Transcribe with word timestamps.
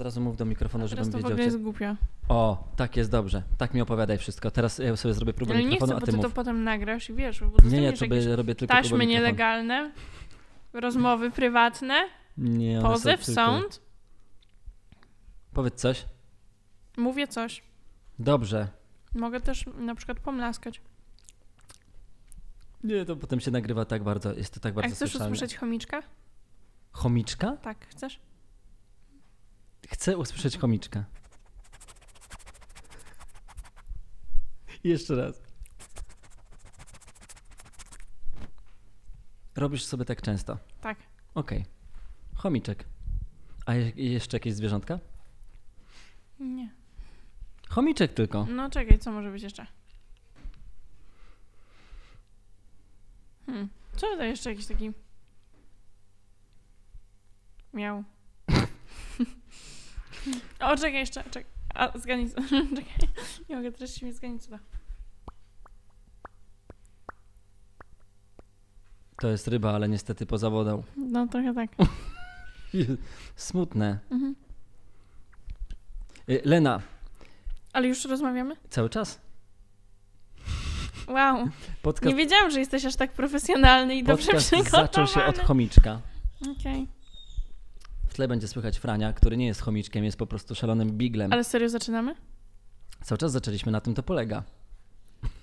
od 0.00 0.04
razu 0.04 0.20
mów 0.20 0.36
do 0.36 0.44
mikrofonu, 0.44 0.88
Teraz 0.88 0.90
żebym 0.90 1.12
to 1.12 1.18
w 1.18 1.20
wiedział. 1.20 1.30
ogóle 1.30 1.36
Cię. 1.44 1.44
jest 1.44 1.62
głupio. 1.62 1.96
O, 2.28 2.68
tak 2.76 2.96
jest 2.96 3.10
dobrze. 3.10 3.42
Tak 3.58 3.74
mi 3.74 3.80
opowiadaj 3.80 4.18
wszystko. 4.18 4.50
Teraz 4.50 4.78
ja 4.78 4.96
sobie 4.96 5.14
zrobię 5.14 5.32
próbę 5.32 5.52
Ale 5.52 5.62
nie 5.62 5.68
mikrofonu, 5.70 5.92
chcę, 5.92 5.96
a 5.96 6.00
bo 6.00 6.06
ty 6.06 6.16
mów. 6.16 6.22
to 6.26 6.30
potem 6.30 6.64
nagrasz 6.64 7.10
i 7.10 7.14
wiesz, 7.14 7.40
bo 7.40 7.68
Nie, 7.68 7.80
nie, 7.80 7.92
to 7.92 8.06
by 8.06 8.36
robię 8.36 8.54
tylko 8.54 8.72
próbę 8.74 8.82
taśmy 8.82 8.98
mikrofonu. 8.98 9.12
nielegalne, 9.26 9.92
rozmowy 10.72 11.30
prywatne, 11.30 11.94
Nie, 12.38 12.80
pozew, 12.82 13.24
tylko- 13.26 13.34
sąd. 13.42 13.80
Powiedz 15.54 15.74
coś. 15.74 16.04
Mówię 16.96 17.28
coś. 17.28 17.62
Dobrze. 18.18 18.68
Mogę 19.14 19.40
też 19.40 19.64
na 19.78 19.94
przykład 19.94 20.20
pomlaskać. 20.20 20.80
Nie, 22.84 23.04
to 23.04 23.16
potem 23.16 23.40
się 23.40 23.50
nagrywa 23.50 23.84
tak 23.84 24.02
bardzo, 24.02 24.32
jest 24.32 24.54
to 24.54 24.60
tak 24.60 24.72
A 24.72 24.76
bardzo 24.76 24.94
chcesz 24.94 25.10
słyszalne. 25.10 25.32
usłyszeć 25.34 25.56
chomiczka? 25.56 26.02
Chomiczka? 26.92 27.56
Tak, 27.56 27.86
chcesz? 27.88 28.20
Chcę 29.92 30.16
usłyszeć 30.18 30.58
chomiczka. 30.58 31.04
Jeszcze 34.84 35.14
raz. 35.16 35.42
Robisz 39.56 39.84
sobie 39.84 40.04
tak 40.04 40.22
często. 40.22 40.58
Tak. 40.80 40.98
Okej. 41.34 41.64
Chomiczek. 42.34 42.84
A 43.66 43.74
je- 43.74 43.90
jeszcze 44.12 44.36
jakieś 44.36 44.54
zwierzątka? 44.54 44.98
Nie. 46.40 46.70
Chomiczek 47.68 48.14
tylko. 48.14 48.46
No 48.50 48.70
czekaj, 48.70 48.98
co 48.98 49.12
może 49.12 49.30
być 49.30 49.42
jeszcze? 49.42 49.66
Hmm. 53.46 53.68
Co 53.96 54.16
to 54.16 54.24
jeszcze 54.24 54.50
jakiś 54.50 54.66
taki... 54.66 54.92
Miał. 57.74 58.04
O, 60.60 60.76
czekaj 60.76 60.94
jeszcze, 60.94 61.24
czekaj. 61.24 61.44
A, 61.74 61.98
zgadnij 61.98 62.30
co. 62.30 62.40
czekaj. 62.76 63.08
Nie 63.48 63.56
mogę 63.56 63.72
teraz 63.72 63.94
się 63.94 64.06
mi 64.06 64.12
zgadnij 64.12 64.40
co. 64.40 64.58
To 69.20 69.28
jest 69.28 69.48
ryba, 69.48 69.72
ale 69.74 69.88
niestety 69.88 70.26
poza 70.26 70.50
wodą. 70.50 70.82
No 70.96 71.26
trochę 71.26 71.54
tak. 71.54 71.70
Smutne. 73.36 73.98
Mhm. 74.10 74.34
Y, 76.28 76.42
Lena, 76.44 76.80
Ale 77.72 77.88
już 77.88 78.04
rozmawiamy? 78.04 78.56
cały 78.70 78.90
czas? 78.90 79.20
Wow. 81.08 81.48
Podcast, 81.82 82.06
Nie 82.06 82.14
wiedziałam, 82.14 82.50
że 82.50 82.58
jesteś 82.60 82.84
aż 82.84 82.96
tak 82.96 83.12
profesjonalny 83.12 83.96
i 83.96 84.04
dobrze 84.04 84.26
podcast 84.26 84.46
przygotowany. 84.46 84.86
zaczął 84.86 85.06
się 85.06 85.24
od 85.24 85.38
chomiczka. 85.38 86.00
Okej. 86.60 86.88
W 88.10 88.14
tle 88.14 88.28
będzie 88.28 88.48
słychać 88.48 88.78
Frania, 88.78 89.12
który 89.12 89.36
nie 89.36 89.46
jest 89.46 89.60
chomiczkiem, 89.60 90.04
jest 90.04 90.16
po 90.18 90.26
prostu 90.26 90.54
szalonym 90.54 90.90
biglem. 90.90 91.32
Ale 91.32 91.44
serio 91.44 91.68
zaczynamy? 91.68 92.14
Cały 93.02 93.18
czas 93.18 93.32
zaczęliśmy, 93.32 93.72
na 93.72 93.80
tym 93.80 93.94
to 93.94 94.02
polega. 94.02 94.42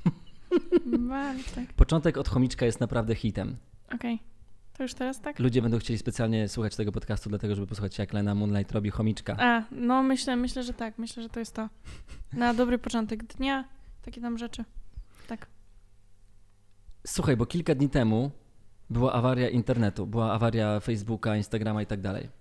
Bartek. 1.10 1.74
Początek 1.74 2.18
od 2.18 2.30
chomiczka 2.30 2.66
jest 2.66 2.80
naprawdę 2.80 3.16
hitem. 3.16 3.58
Okej. 3.96 4.20
To 4.78 4.84
już 4.84 4.94
teraz 4.94 5.22
tak? 5.22 5.40
Ludzie 5.40 5.62
będą 5.62 5.80
chcieli 5.80 6.00
specjalnie 6.00 6.48
słuchać 6.50 6.76
tego 6.76 6.92
podcastu, 6.92 7.30
dlatego 7.30 7.56
żeby 7.56 7.68
posłuchać, 7.68 7.98
jak 7.98 8.14
Lena 8.14 8.36
Moonlight 8.36 8.72
robi 8.72 8.90
chomiczka. 8.90 9.36
A, 9.40 9.64
no 9.72 10.04
myślę, 10.04 10.36
myślę, 10.36 10.64
że 10.64 10.74
tak. 10.74 10.98
Myślę, 10.98 11.24
że 11.24 11.30
to 11.30 11.40
jest 11.40 11.54
to. 11.54 11.70
Na 12.34 12.54
dobry 12.54 12.78
początek 12.78 13.24
dnia. 13.24 13.66
Takie 14.02 14.22
tam 14.22 14.38
rzeczy. 14.38 14.64
Tak. 15.28 15.48
Słuchaj, 17.08 17.38
bo 17.38 17.46
kilka 17.46 17.76
dni 17.76 17.90
temu 17.90 18.32
była 18.90 19.14
awaria 19.14 19.50
internetu, 19.50 20.08
była 20.08 20.34
awaria 20.34 20.80
Facebooka, 20.80 21.38
Instagrama 21.38 21.82
i 21.82 21.86
tak 21.86 22.02
dalej. 22.02 22.37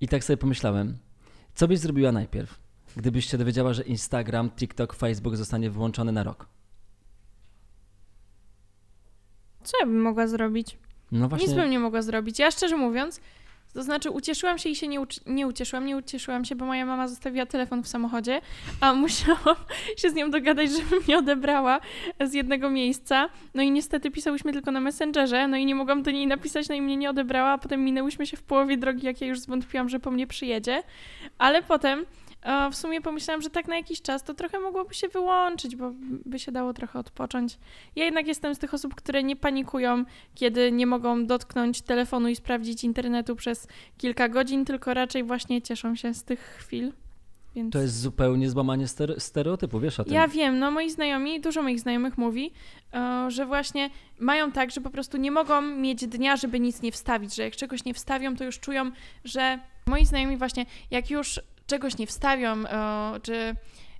I 0.00 0.08
tak 0.08 0.24
sobie 0.24 0.36
pomyślałem, 0.36 0.98
co 1.54 1.68
byś 1.68 1.78
zrobiła 1.78 2.12
najpierw, 2.12 2.60
gdybyś 2.96 3.26
się 3.26 3.38
dowiedziała, 3.38 3.72
że 3.74 3.82
Instagram, 3.82 4.50
TikTok, 4.50 4.94
Facebook 4.94 5.36
zostanie 5.36 5.70
wyłączony 5.70 6.12
na 6.12 6.22
rok? 6.22 6.46
Co 9.62 9.76
ja 9.80 9.86
bym 9.86 10.00
mogła 10.02 10.26
zrobić? 10.26 10.78
No 11.12 11.28
właśnie. 11.28 11.46
Nic 11.46 11.56
bym 11.56 11.70
nie 11.70 11.78
mogła 11.78 12.02
zrobić. 12.02 12.38
Ja 12.38 12.50
szczerze 12.50 12.76
mówiąc, 12.76 13.20
to 13.74 13.82
znaczy 13.82 14.10
ucieszyłam 14.10 14.58
się 14.58 14.68
i 14.68 14.76
się 14.76 14.88
nie, 14.88 14.98
nie 15.26 15.46
ucieszyłam. 15.46 15.86
Nie 15.86 15.96
ucieszyłam 15.96 16.44
się, 16.44 16.56
bo 16.56 16.66
moja 16.66 16.86
mama 16.86 17.08
zostawiła 17.08 17.46
telefon 17.46 17.82
w 17.82 17.88
samochodzie, 17.88 18.40
a 18.80 18.94
musiałam 19.04 19.56
się 19.96 20.10
z 20.10 20.14
nią 20.14 20.30
dogadać, 20.30 20.70
żeby 20.70 21.00
mnie 21.00 21.18
odebrała 21.18 21.80
z 22.20 22.34
jednego 22.34 22.70
miejsca. 22.70 23.28
No 23.54 23.62
i 23.62 23.70
niestety 23.70 24.10
pisałyśmy 24.10 24.52
tylko 24.52 24.70
na 24.70 24.80
Messengerze, 24.80 25.48
no 25.48 25.56
i 25.56 25.66
nie 25.66 25.74
mogłam 25.74 26.02
do 26.02 26.10
niej 26.10 26.26
napisać, 26.26 26.68
no 26.68 26.74
i 26.74 26.82
mnie 26.82 26.96
nie 26.96 27.10
odebrała, 27.10 27.50
a 27.50 27.58
potem 27.58 27.84
minęłyśmy 27.84 28.26
się 28.26 28.36
w 28.36 28.42
połowie 28.42 28.76
drogi, 28.76 29.06
jak 29.06 29.20
ja 29.20 29.26
już 29.26 29.40
zwątpiłam, 29.40 29.88
że 29.88 30.00
po 30.00 30.10
mnie 30.10 30.26
przyjedzie. 30.26 30.82
Ale 31.38 31.62
potem 31.62 32.04
w 32.70 32.76
sumie 32.76 33.00
pomyślałam, 33.00 33.42
że 33.42 33.50
tak 33.50 33.68
na 33.68 33.76
jakiś 33.76 34.02
czas 34.02 34.22
to 34.22 34.34
trochę 34.34 34.60
mogłoby 34.60 34.94
się 34.94 35.08
wyłączyć, 35.08 35.76
bo 35.76 35.92
by 36.24 36.38
się 36.38 36.52
dało 36.52 36.72
trochę 36.72 36.98
odpocząć. 36.98 37.58
Ja 37.96 38.04
jednak 38.04 38.26
jestem 38.26 38.54
z 38.54 38.58
tych 38.58 38.74
osób, 38.74 38.94
które 38.94 39.22
nie 39.22 39.36
panikują, 39.36 40.04
kiedy 40.34 40.72
nie 40.72 40.86
mogą 40.86 41.26
dotknąć 41.26 41.82
telefonu 41.82 42.28
i 42.28 42.36
sprawdzić 42.36 42.84
internetu 42.84 43.36
przez 43.36 43.68
kilka 43.98 44.28
godzin, 44.28 44.64
tylko 44.64 44.94
raczej 44.94 45.24
właśnie 45.24 45.62
cieszą 45.62 45.94
się 45.94 46.14
z 46.14 46.24
tych 46.24 46.40
chwil. 46.40 46.92
Więc... 47.54 47.72
To 47.72 47.78
jest 47.78 48.00
zupełnie 48.00 48.50
złamanie 48.50 48.86
stere- 48.86 49.20
stereotypu, 49.20 49.80
wiesz 49.80 50.00
o 50.00 50.04
tym. 50.04 50.14
Ja 50.14 50.28
wiem, 50.28 50.58
no 50.58 50.70
moi 50.70 50.90
znajomi, 50.90 51.40
dużo 51.40 51.62
moich 51.62 51.80
znajomych 51.80 52.18
mówi, 52.18 52.52
e, 52.94 53.30
że 53.30 53.46
właśnie 53.46 53.90
mają 54.18 54.52
tak, 54.52 54.70
że 54.70 54.80
po 54.80 54.90
prostu 54.90 55.16
nie 55.16 55.30
mogą 55.30 55.62
mieć 55.62 56.06
dnia, 56.06 56.36
żeby 56.36 56.60
nic 56.60 56.82
nie 56.82 56.92
wstawić, 56.92 57.34
że 57.34 57.42
jak 57.42 57.56
czegoś 57.56 57.84
nie 57.84 57.94
wstawią, 57.94 58.36
to 58.36 58.44
już 58.44 58.60
czują, 58.60 58.90
że 59.24 59.58
moi 59.86 60.04
znajomi 60.04 60.36
właśnie, 60.36 60.66
jak 60.90 61.10
już 61.10 61.40
czegoś 61.68 61.98
nie 61.98 62.06
wstawią, 62.06 62.66
e, 62.66 63.20
czy 63.22 63.54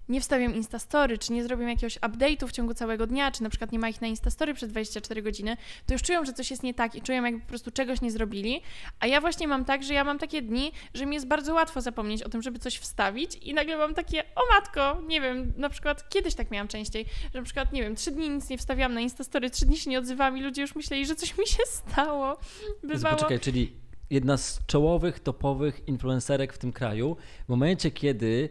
nie 0.09 0.21
wstawią 0.21 0.51
Instastory, 0.51 1.19
czy 1.19 1.33
nie 1.33 1.43
zrobią 1.43 1.67
jakiegoś 1.67 1.99
update'u 1.99 2.49
w 2.49 2.53
ciągu 2.53 2.75
całego 2.75 3.07
dnia, 3.07 3.31
czy 3.31 3.43
na 3.43 3.51
przykład 3.51 3.73
nie 3.73 3.79
ma 3.79 3.89
ich 3.89 4.01
na 4.01 4.07
Instastory 4.07 4.55
przez 4.55 4.71
24 4.71 5.23
godziny, 5.23 5.57
to 5.87 5.93
już 5.93 6.03
czują, 6.03 6.25
że 6.25 6.33
coś 6.33 6.51
jest 6.51 6.63
nie 6.63 6.75
tak 6.75 6.95
i 6.95 7.03
czują, 7.03 7.25
jakby 7.25 7.41
po 7.41 7.49
prostu 7.49 7.71
czegoś 7.71 8.01
nie 8.01 8.11
zrobili. 8.11 8.63
A 9.01 9.07
ja 9.07 9.21
właśnie 9.21 9.49
mam 9.49 9.65
tak, 9.65 9.83
że 9.83 9.95
ja 9.95 10.05
mam 10.05 10.19
takie 10.19 10.43
dni, 10.43 10.73
że 10.95 11.07
mi 11.07 11.15
jest 11.15 11.27
bardzo 11.27 11.55
łatwo 11.55 11.81
zapomnieć 11.81 12.23
o 12.23 12.29
tym, 12.29 12.43
żeby 12.43 12.59
coś 12.59 12.77
wstawić 12.77 13.37
i 13.37 13.55
nagle 13.55 13.77
mam 13.77 13.95
takie, 13.95 14.25
o 14.35 14.41
matko, 14.55 15.03
nie 15.07 15.21
wiem, 15.21 15.53
na 15.57 15.69
przykład 15.69 16.09
kiedyś 16.09 16.35
tak 16.35 16.51
miałam 16.51 16.69
częściej, 16.69 17.07
że 17.33 17.39
na 17.39 17.45
przykład, 17.45 17.73
nie 17.73 17.83
wiem, 17.83 17.97
trzy 17.97 18.11
dni 18.11 18.31
nic 18.31 18.49
nie 18.49 18.59
wstawiałam 18.59 18.95
na 18.95 19.01
Instastory, 19.01 19.51
trzy 19.51 19.67
dni 19.67 19.77
się 19.77 19.91
nie 19.91 19.99
odzywałam 19.99 20.39
i 20.39 20.41
ludzie 20.41 20.63
już 20.63 20.75
myśleli, 20.75 21.07
że 21.07 21.15
coś 21.15 21.39
mi 21.39 21.47
się 21.47 21.63
stało. 21.67 22.39
Bywało... 22.83 23.17
Poczekaj, 23.17 23.41
czyli 23.41 23.88
jedna 24.11 24.37
z 24.37 24.67
czołowych, 24.67 25.21
topowych 25.21 25.89
influencerek 25.89 26.53
w 26.53 26.59
tym 26.59 26.73
kraju, 26.73 27.17
w 27.47 27.49
momencie, 27.49 27.91
kiedy 27.91 28.49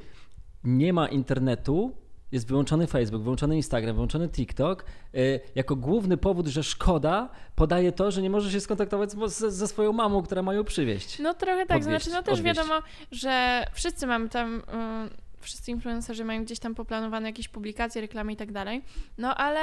nie 0.64 0.94
ma 0.94 1.08
internetu, 1.08 1.96
jest 2.32 2.48
wyłączony 2.48 2.88
Facebook, 2.88 3.24
wyłączony 3.24 3.56
Instagram, 3.56 3.96
wyłączony 3.96 4.30
TikTok, 4.30 4.86
y, 5.16 5.40
jako 5.56 5.76
główny 5.76 6.18
powód, 6.18 6.48
że 6.48 6.64
szkoda, 6.64 7.30
podaje 7.56 7.92
to, 7.92 8.12
że 8.12 8.22
nie 8.22 8.30
może 8.30 8.52
się 8.52 8.60
skontaktować 8.60 9.12
z, 9.12 9.34
z, 9.34 9.54
ze 9.54 9.68
swoją 9.68 9.94
mamą, 9.94 10.24
która 10.24 10.42
ma 10.42 10.54
ją 10.54 10.64
przywieźć. 10.64 11.20
No 11.20 11.34
trochę 11.34 11.66
tak, 11.66 11.78
Podwieźć, 11.80 12.06
znaczy 12.06 12.18
no 12.18 12.24
też 12.24 12.40
odwieźć. 12.40 12.58
wiadomo, 12.58 12.82
że 13.12 13.66
wszyscy 13.74 14.08
mamy 14.08 14.30
tam, 14.30 14.56
y, 14.56 14.62
wszyscy 15.42 15.72
influencerzy 15.72 16.26
mają 16.26 16.44
gdzieś 16.44 16.60
tam 16.60 16.76
poplanowane 16.76 17.28
jakieś 17.30 17.48
publikacje, 17.48 18.02
reklamy 18.02 18.34
i 18.34 18.36
tak 18.36 18.52
dalej, 18.52 18.82
no 19.18 19.36
ale 19.36 19.60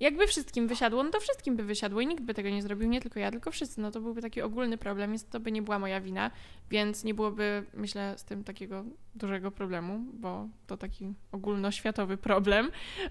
jakby 0.00 0.26
wszystkim 0.26 0.68
wysiadło, 0.68 1.02
no 1.02 1.10
to 1.10 1.20
wszystkim 1.20 1.56
by 1.56 1.64
wysiadło 1.64 2.00
i 2.00 2.06
nikt 2.06 2.22
by 2.22 2.34
tego 2.34 2.48
nie 2.48 2.62
zrobił, 2.62 2.88
nie 2.88 3.00
tylko 3.00 3.20
ja, 3.20 3.30
tylko 3.30 3.50
wszyscy, 3.50 3.80
no 3.80 3.90
to 3.90 4.00
byłby 4.00 4.22
taki 4.22 4.42
ogólny 4.42 4.78
problem, 4.78 5.10
więc 5.10 5.24
to 5.24 5.40
by 5.40 5.52
nie 5.52 5.62
była 5.62 5.78
moja 5.78 6.00
wina, 6.00 6.30
więc 6.70 7.04
nie 7.04 7.14
byłoby, 7.14 7.64
myślę, 7.74 8.14
z 8.16 8.24
tym 8.24 8.44
takiego 8.44 8.84
dużego 9.14 9.50
problemu, 9.50 9.98
bo 10.12 10.48
to 10.66 10.76
taki 10.76 11.14
ogólnoświatowy 11.32 12.16
problem 12.16 12.70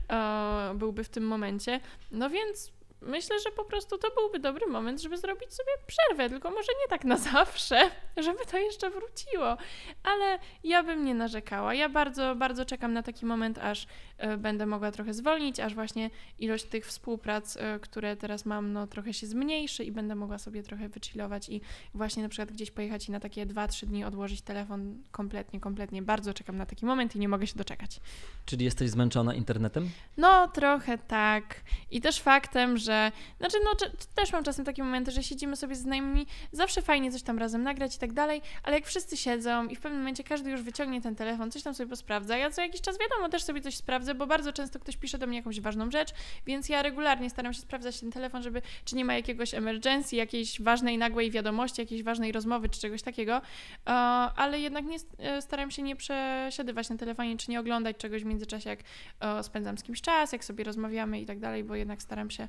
e, 0.10 0.74
byłby 0.76 1.04
w 1.04 1.10
tym 1.10 1.28
momencie, 1.28 1.80
no 2.12 2.30
więc 2.30 2.72
myślę, 3.06 3.40
że 3.40 3.52
po 3.52 3.64
prostu 3.64 3.98
to 3.98 4.08
byłby 4.16 4.40
dobry 4.40 4.68
moment, 4.68 5.02
żeby 5.02 5.18
zrobić 5.18 5.54
sobie 5.54 5.72
przerwę, 5.88 6.30
tylko 6.30 6.52
może 6.52 6.72
nie 6.84 6.90
tak 6.90 7.04
na 7.04 7.18
zawsze, 7.34 7.92
żeby 8.18 8.46
to 8.52 8.58
jeszcze 8.58 8.90
wróciło. 8.90 9.58
Ale 10.04 10.40
ja 10.64 10.84
bym 10.84 11.06
nie 11.06 11.16
narzekała. 11.16 11.74
Ja 11.74 11.90
bardzo, 11.90 12.36
bardzo 12.36 12.66
czekam 12.66 12.94
na 12.94 13.04
taki 13.04 13.26
moment, 13.26 13.58
aż 13.58 13.88
e, 14.18 14.38
będę 14.38 14.66
mogła 14.66 14.92
trochę 14.92 15.14
zwolnić, 15.14 15.60
aż 15.60 15.76
właśnie 15.76 16.10
ilość 16.40 16.66
tych 16.66 16.86
współprac, 16.86 17.58
e, 17.58 17.80
które 17.80 18.16
teraz 18.16 18.46
mam, 18.46 18.74
no 18.74 18.88
trochę 18.88 19.14
się 19.14 19.28
zmniejszy 19.28 19.84
i 19.84 19.92
będę 19.92 20.16
mogła 20.16 20.38
sobie 20.38 20.64
trochę 20.64 20.90
wychillować 20.90 21.50
i 21.50 21.62
właśnie 21.94 22.24
na 22.24 22.30
przykład 22.30 22.52
gdzieś 22.52 22.72
pojechać 22.72 23.10
i 23.10 23.12
na 23.12 23.20
takie 23.20 23.46
2-3 23.46 23.86
dni 23.86 24.06
odłożyć 24.06 24.42
telefon 24.42 25.04
kompletnie, 25.12 25.60
kompletnie. 25.60 26.02
Bardzo 26.02 26.34
czekam 26.34 26.58
na 26.58 26.66
taki 26.66 26.86
moment 26.86 27.16
i 27.16 27.20
nie 27.20 27.30
mogę 27.30 27.48
się 27.48 27.56
doczekać. 27.56 28.00
Czyli 28.46 28.66
jesteś 28.66 28.90
zmęczona 28.90 29.34
internetem? 29.34 29.90
No, 30.18 30.48
trochę 30.48 30.98
tak. 30.98 31.62
I 31.92 32.02
też 32.02 32.22
faktem, 32.22 32.78
że 32.78 32.95
że, 32.96 33.12
znaczy 33.40 33.58
no 33.64 33.90
też 34.16 34.34
mam 34.34 34.44
czasem 34.44 34.66
takie 34.66 34.84
momenty, 34.84 35.12
że 35.12 35.24
siedzimy 35.24 35.56
sobie 35.56 35.76
z 35.76 35.80
znajomymi, 35.80 36.28
zawsze 36.52 36.82
fajnie 36.82 37.12
coś 37.12 37.24
tam 37.24 37.40
razem 37.40 37.64
nagrać 37.64 37.96
i 37.96 38.00
tak 38.00 38.14
dalej, 38.14 38.42
ale 38.64 38.76
jak 38.76 38.86
wszyscy 38.86 39.18
siedzą 39.18 39.68
i 39.68 39.76
w 39.76 39.80
pewnym 39.80 40.00
momencie 40.00 40.24
każdy 40.24 40.50
już 40.50 40.62
wyciągnie 40.62 41.02
ten 41.02 41.16
telefon, 41.16 41.52
coś 41.52 41.64
tam 41.64 41.74
sobie 41.74 41.90
posprawdza, 41.90 42.38
ja 42.38 42.52
co 42.52 42.62
jakiś 42.62 42.82
czas 42.82 42.98
wiadomo 43.00 43.30
też 43.30 43.44
sobie 43.44 43.62
coś 43.62 43.76
sprawdzę, 43.76 44.16
bo 44.16 44.28
bardzo 44.28 44.54
często 44.54 44.80
ktoś 44.80 44.98
pisze 44.98 45.18
do 45.18 45.28
mnie 45.28 45.38
jakąś 45.38 45.62
ważną 45.62 45.92
rzecz, 45.92 46.10
więc 46.46 46.70
ja 46.70 46.82
regularnie 46.82 47.30
staram 47.30 47.54
się 47.54 47.62
sprawdzać 47.62 48.00
ten 48.00 48.12
telefon, 48.12 48.44
żeby 48.44 48.62
czy 48.86 48.96
nie 48.96 49.06
ma 49.06 49.14
jakiegoś 49.14 49.54
emergency, 49.54 50.16
jakiejś 50.16 50.62
ważnej, 50.62 50.98
nagłej 50.98 51.32
wiadomości, 51.32 51.82
jakiejś 51.82 52.04
ważnej 52.04 52.32
rozmowy 52.32 52.70
czy 52.70 52.80
czegoś 52.80 53.02
takiego, 53.02 53.36
e, 53.36 53.92
ale 54.36 54.60
jednak 54.60 54.86
nie 54.86 54.98
e, 55.18 55.42
staram 55.42 55.72
się 55.72 55.82
nie 55.82 55.96
przesiadywać 55.96 56.90
na 56.90 56.98
telefonie, 56.98 57.38
czy 57.38 57.52
nie 57.52 57.60
oglądać 57.60 57.98
czegoś 57.98 58.24
w 58.24 58.26
międzyczasie, 58.26 58.70
jak 58.70 58.80
e, 59.20 59.44
spędzam 59.44 59.78
z 59.78 59.84
kimś 59.84 60.02
czas, 60.02 60.32
jak 60.32 60.46
sobie 60.46 60.64
rozmawiamy 60.64 61.22
i 61.22 61.26
tak 61.26 61.40
dalej, 61.40 61.64
bo 61.64 61.76
jednak 61.76 62.02
staram 62.02 62.30
się 62.30 62.48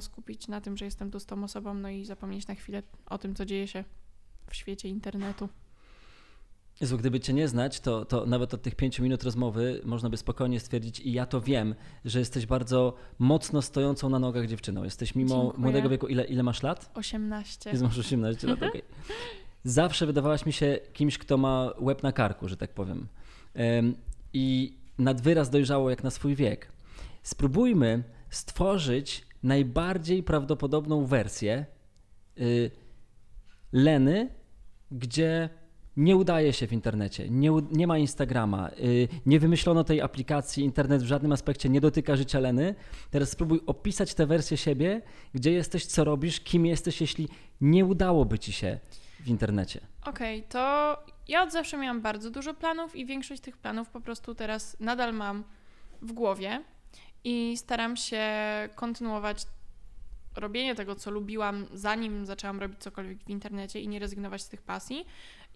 skupić 0.00 0.48
na 0.48 0.60
tym, 0.60 0.76
że 0.76 0.84
jestem 0.84 1.10
tu 1.10 1.20
z 1.20 1.26
tą 1.26 1.44
osobą, 1.44 1.74
no 1.74 1.88
i 1.88 2.04
zapomnieć 2.04 2.46
na 2.46 2.54
chwilę 2.54 2.82
o 3.06 3.18
tym, 3.18 3.34
co 3.34 3.44
dzieje 3.44 3.68
się 3.68 3.84
w 4.50 4.56
świecie 4.56 4.88
internetu. 4.88 5.48
Jezu, 6.80 6.98
gdyby 6.98 7.20
cię 7.20 7.32
nie 7.32 7.48
znać, 7.48 7.80
to, 7.80 8.04
to 8.04 8.26
nawet 8.26 8.54
od 8.54 8.62
tych 8.62 8.74
pięciu 8.74 9.02
minut 9.02 9.24
rozmowy 9.24 9.80
można 9.84 10.10
by 10.10 10.16
spokojnie 10.16 10.60
stwierdzić, 10.60 11.00
i 11.00 11.12
ja 11.12 11.26
to 11.26 11.40
wiem, 11.40 11.74
że 12.04 12.18
jesteś 12.18 12.46
bardzo 12.46 12.94
mocno 13.18 13.62
stojącą 13.62 14.08
na 14.08 14.18
nogach 14.18 14.46
dziewczyną. 14.46 14.84
Jesteś 14.84 15.14
mimo 15.14 15.42
Dziękuję. 15.42 15.62
młodego 15.62 15.88
wieku, 15.88 16.06
ile, 16.06 16.24
ile 16.24 16.42
masz 16.42 16.62
lat? 16.62 16.90
18. 16.94 17.70
Jest 17.70 17.82
masz 17.82 17.98
18 17.98 18.46
lat, 18.46 18.62
okej. 18.62 18.82
Zawsze 19.64 20.06
wydawałaś 20.06 20.46
mi 20.46 20.52
się 20.52 20.78
kimś, 20.92 21.18
kto 21.18 21.36
ma 21.36 21.72
łeb 21.80 22.02
na 22.02 22.12
karku, 22.12 22.48
że 22.48 22.56
tak 22.56 22.74
powiem. 22.74 23.08
Em, 23.54 23.94
I 24.32 24.76
nad 24.98 25.20
wyraz 25.20 25.50
dojrzało 25.50 25.90
jak 25.90 26.04
na 26.04 26.10
swój 26.10 26.34
wiek. 26.34 26.72
Spróbujmy 27.22 28.04
stworzyć 28.30 29.26
najbardziej 29.46 30.22
prawdopodobną 30.22 31.06
wersję 31.06 31.66
y, 32.38 32.70
Leny, 33.72 34.30
gdzie 34.90 35.48
nie 35.96 36.16
udaje 36.16 36.52
się 36.52 36.66
w 36.66 36.72
internecie, 36.72 37.30
nie, 37.30 37.50
nie 37.72 37.86
ma 37.86 37.98
Instagrama, 37.98 38.70
y, 38.70 39.08
nie 39.26 39.40
wymyślono 39.40 39.84
tej 39.84 40.00
aplikacji, 40.00 40.64
internet 40.64 41.02
w 41.02 41.06
żadnym 41.06 41.32
aspekcie 41.32 41.68
nie 41.68 41.80
dotyka 41.80 42.16
życia 42.16 42.40
Leny. 42.40 42.74
Teraz 43.10 43.30
spróbuj 43.30 43.60
opisać 43.66 44.14
tę 44.14 44.26
wersję 44.26 44.56
siebie, 44.56 45.02
gdzie 45.34 45.52
jesteś, 45.52 45.86
co 45.86 46.04
robisz, 46.04 46.40
kim 46.40 46.66
jesteś, 46.66 47.00
jeśli 47.00 47.28
nie 47.60 47.84
udałoby 47.84 48.38
ci 48.38 48.52
się 48.52 48.78
w 49.20 49.28
internecie. 49.28 49.80
Okej, 50.04 50.42
to 50.42 50.96
ja 51.28 51.42
od 51.42 51.52
zawsze 51.52 51.76
miałam 51.76 52.00
bardzo 52.00 52.30
dużo 52.30 52.54
planów 52.54 52.96
i 52.96 53.06
większość 53.06 53.42
tych 53.42 53.56
planów 53.56 53.88
po 53.88 54.00
prostu 54.00 54.34
teraz 54.34 54.76
nadal 54.80 55.14
mam 55.14 55.44
w 56.02 56.12
głowie 56.12 56.62
i 57.26 57.56
staram 57.56 57.96
się 57.96 58.24
kontynuować 58.74 59.46
robienie 60.36 60.74
tego, 60.74 60.96
co 60.96 61.10
lubiłam, 61.10 61.66
zanim 61.72 62.26
zaczęłam 62.26 62.60
robić 62.60 62.78
cokolwiek 62.78 63.24
w 63.24 63.30
internecie 63.30 63.80
i 63.80 63.88
nie 63.88 63.98
rezygnować 63.98 64.42
z 64.42 64.48
tych 64.48 64.62
pasji 64.62 65.06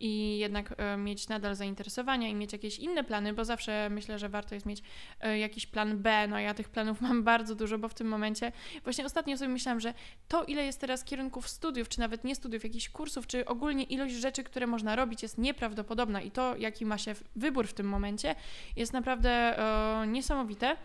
i 0.01 0.39
jednak 0.39 0.75
e, 0.77 0.97
mieć 0.97 1.29
nadal 1.29 1.55
zainteresowania 1.55 2.29
i 2.29 2.35
mieć 2.35 2.53
jakieś 2.53 2.79
inne 2.79 3.05
plany, 3.05 3.33
bo 3.33 3.45
zawsze 3.45 3.89
myślę, 3.91 4.19
że 4.19 4.29
warto 4.29 4.55
jest 4.55 4.67
mieć 4.67 4.83
e, 5.21 5.39
jakiś 5.39 5.67
plan 5.67 5.99
B. 5.99 6.29
No 6.29 6.39
ja 6.39 6.55
tych 6.55 6.69
planów 6.69 7.01
mam 7.09 7.23
bardzo 7.23 7.55
dużo, 7.55 7.79
bo 7.79 7.89
w 7.89 7.95
tym 7.95 8.07
momencie 8.07 8.53
właśnie 8.85 9.05
ostatnio 9.05 9.37
sobie 9.37 9.49
myślałam, 9.49 9.81
że 9.81 9.95
to, 10.29 10.45
ile 10.45 10.65
jest 10.65 10.81
teraz 10.81 11.05
kierunków 11.05 11.49
studiów, 11.49 11.89
czy 11.89 12.01
nawet 12.01 12.25
nie 12.25 12.35
studiów, 12.35 12.65
jakichś 12.65 12.89
kursów, 12.89 13.27
czy 13.27 13.45
ogólnie 13.45 13.85
ilość 13.85 14.15
rzeczy, 14.15 14.45
które 14.45 14.67
można 14.67 14.97
robić, 14.97 15.23
jest 15.23 15.39
nieprawdopodobna 15.39 16.21
i 16.21 16.31
to, 16.31 16.57
jaki 16.57 16.87
ma 16.87 16.99
się 16.99 17.15
wybór 17.37 17.67
w 17.67 17.73
tym 17.73 17.89
momencie, 17.89 18.35
jest 18.77 18.93
naprawdę 18.93 19.31
e, 19.31 20.07
niesamowite. 20.07 20.77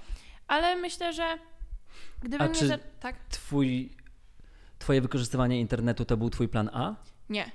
Ale 0.47 0.75
myślę, 0.75 1.13
że 1.13 1.37
gdybym 2.21 2.41
A 2.41 2.47
nie. 2.47 2.55
czy- 2.55 2.67
Za... 2.67 2.77
Tak? 2.99 3.15
Twój, 3.29 3.89
twoje 4.79 5.01
wykorzystywanie 5.01 5.59
internetu 5.59 6.05
to 6.05 6.17
był 6.17 6.29
twój 6.29 6.47
plan 6.47 6.69
A? 6.73 6.95
Nie. 7.29 7.51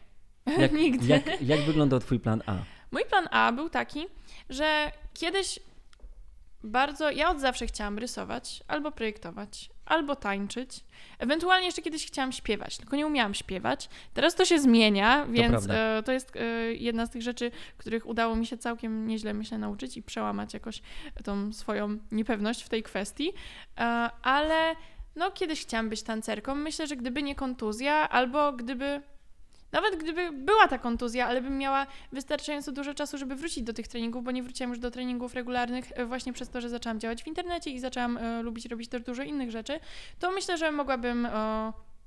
Jak, 0.59 0.73
Nigdy. 0.83 1.07
Jak, 1.07 1.43
jak 1.43 1.61
wyglądał 1.61 2.01
twój 2.01 2.21
plan 2.21 2.43
A? 2.47 2.57
Mój 2.91 3.05
plan 3.05 3.29
A 3.31 3.53
był 3.53 3.71
taki, 3.71 4.07
że 4.49 4.93
kiedyś 5.15 5.59
bardzo. 6.65 7.11
Ja 7.11 7.31
od 7.31 7.41
zawsze 7.41 7.67
chciałam 7.67 7.99
rysować, 7.99 8.63
albo 8.69 8.93
projektować, 8.93 9.71
albo 9.85 10.17
tańczyć. 10.17 10.85
Ewentualnie 11.19 11.67
jeszcze 11.67 11.83
kiedyś 11.83 12.07
chciałam 12.07 12.33
śpiewać, 12.33 12.79
tylko 12.79 12.97
nie 12.97 13.07
umiałam 13.07 13.35
śpiewać. 13.35 13.89
Teraz 14.15 14.35
to 14.35 14.45
się 14.45 14.59
zmienia, 14.59 15.27
więc 15.27 15.51
prawda. 15.51 15.75
e, 15.75 16.03
to 16.03 16.13
jest 16.13 16.37
e, 16.37 16.75
jedna 16.75 17.07
z 17.07 17.11
tych 17.11 17.23
rzeczy, 17.23 17.51
których 17.77 18.07
udało 18.07 18.37
mi 18.37 18.47
się 18.47 18.59
całkiem 18.59 19.07
nieźle, 19.07 19.35
myślę, 19.35 19.59
nauczyć 19.59 19.97
i 19.97 20.03
przełamać 20.03 20.55
jakoś 20.55 20.83
tą 21.25 21.53
swoją 21.53 21.99
niepewność 22.13 22.63
w 22.63 22.69
tej 22.69 22.83
kwestii. 22.83 23.33
E, 23.79 23.83
ale 24.23 24.77
no, 25.17 25.31
kiedyś 25.31 25.63
chciałam 25.63 25.89
być 25.89 26.03
tancerką. 26.03 26.55
Myślę, 26.55 26.87
że 26.87 26.97
gdyby 26.97 27.23
nie 27.23 27.35
kontuzja, 27.35 28.09
albo 28.09 28.53
gdyby. 28.53 29.03
Nawet 29.73 29.97
gdyby 29.97 30.33
była 30.33 30.69
ta 30.69 30.79
kontuzja, 30.79 31.27
ale 31.27 31.43
bym 31.43 31.59
miała 31.59 31.87
wystarczająco 32.13 32.73
dużo 32.73 32.95
czasu, 32.95 33.19
żeby 33.19 33.35
wrócić 33.35 33.65
do 33.65 33.73
tych 33.73 33.89
treningów, 33.89 34.25
bo 34.25 34.31
nie 34.31 34.43
wróciłam 34.43 34.71
już 34.71 34.79
do 34.79 34.91
treningów 34.91 35.35
regularnych 35.35 35.93
e, 35.95 36.07
właśnie 36.07 36.33
przez 36.33 36.49
to, 36.49 36.61
że 36.61 36.69
zaczęłam 36.69 37.01
działać 37.01 37.23
w 37.23 37.27
internecie 37.27 37.71
i 37.71 37.81
zaczęłam 37.81 38.17
e, 38.17 38.43
lubić 38.43 38.67
robić 38.67 38.89
też 38.89 39.03
dużo 39.03 39.23
innych 39.23 39.51
rzeczy, 39.51 39.81
to 40.19 40.31
myślę, 40.31 40.59
że 40.59 40.73
mogłabym 40.73 41.29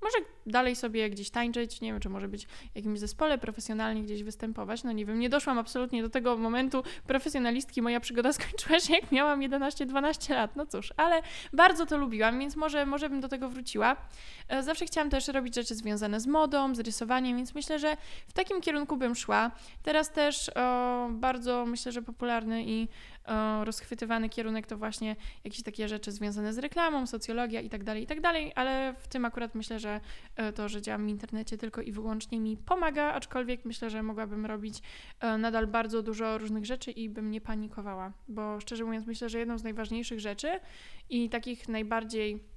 może 0.04 0.18
dalej 0.46 0.76
sobie 0.76 1.10
gdzieś 1.10 1.30
tańczyć, 1.30 1.82
nie 1.82 1.92
wiem, 1.92 2.00
czy 2.00 2.10
może 2.10 2.28
być 2.28 2.46
w 2.46 2.76
jakimś 2.76 3.00
zespole 3.00 3.38
profesjonalnie 3.38 4.04
gdzieś 4.04 4.24
występować, 4.24 4.84
no 4.84 4.92
nie 4.92 5.06
wiem, 5.06 5.20
nie 5.20 5.30
doszłam 5.30 5.58
absolutnie 5.60 6.02
do 6.02 6.10
tego 6.10 6.38
momentu 6.38 6.84
profesjonalistki, 7.08 7.82
moja 7.82 8.00
przygoda 8.00 8.34
skończyła 8.44 8.80
się 8.80 8.94
jak 8.94 9.12
miałam 9.12 9.40
11-12 9.40 10.34
lat, 10.34 10.56
no 10.56 10.66
cóż, 10.66 10.94
ale 10.98 11.22
bardzo 11.54 11.86
to 11.86 11.98
lubiłam, 11.98 12.40
więc 12.40 12.56
może, 12.56 12.86
może 12.86 13.10
bym 13.10 13.22
do 13.22 13.28
tego 13.28 13.50
wróciła. 13.50 13.96
E, 14.48 14.64
Zawsze 14.64 14.86
chciałam 14.86 15.10
też 15.10 15.28
robić 15.28 15.56
rzeczy 15.56 15.76
związane 15.76 16.20
z 16.20 16.28
modą, 16.28 16.76
z 16.76 16.80
rysowaniem, 16.80 17.38
więc 17.38 17.56
myślę, 17.56 17.80
że 17.80 17.98
w 18.28 18.34
takim 18.34 18.62
kierunku 18.62 18.98
bym 18.98 19.16
szła. 19.16 19.52
Teraz 19.84 20.12
też 20.12 20.50
o, 20.56 21.10
bardzo 21.12 21.66
myślę, 21.66 21.92
że 21.92 22.02
popularny 22.02 22.64
i 22.66 22.88
rozchwytywany 23.64 24.30
kierunek 24.30 24.68
to 24.68 24.78
właśnie 24.78 25.16
jakieś 25.44 25.64
takie 25.64 25.88
rzeczy 25.88 26.12
związane 26.12 26.54
z 26.54 26.58
reklamą, 26.58 27.08
socjologia 27.08 27.62
i 27.62 27.70
tak 27.70 27.84
dalej, 27.84 28.04
i 28.04 28.08
tak 28.08 28.20
ale 28.56 28.96
w 29.00 29.08
tym 29.08 29.26
akurat 29.26 29.56
myślę, 29.56 29.80
że 29.80 30.02
e, 30.36 30.54
to, 30.54 30.70
że 30.70 30.82
działam 30.82 31.06
w 31.06 31.10
internecie 31.10 31.58
tylko 31.58 31.82
i 31.82 31.92
wyłącznie 31.92 32.40
mi 32.40 32.58
pomaga, 32.58 33.04
aczkolwiek 33.04 33.66
myślę, 33.66 33.90
że 33.90 34.04
mogłabym 34.04 34.46
robić 34.46 34.82
e, 35.20 35.38
nadal 35.38 35.68
bardzo 35.68 36.02
dużo 36.02 36.38
różnych 36.38 36.66
rzeczy 36.66 36.92
i 36.92 37.10
bym 37.10 37.32
nie 37.32 37.42
panikowała, 37.42 38.14
bo 38.28 38.60
szczerze 38.60 38.84
mówiąc 38.84 39.08
myślę, 39.08 39.30
że 39.30 39.40
jedną 39.40 39.58
z 39.58 39.64
najważniejszych 39.64 40.20
rzeczy 40.20 40.60
i 41.10 41.30
takich 41.30 41.70
najbardziej 41.70 42.53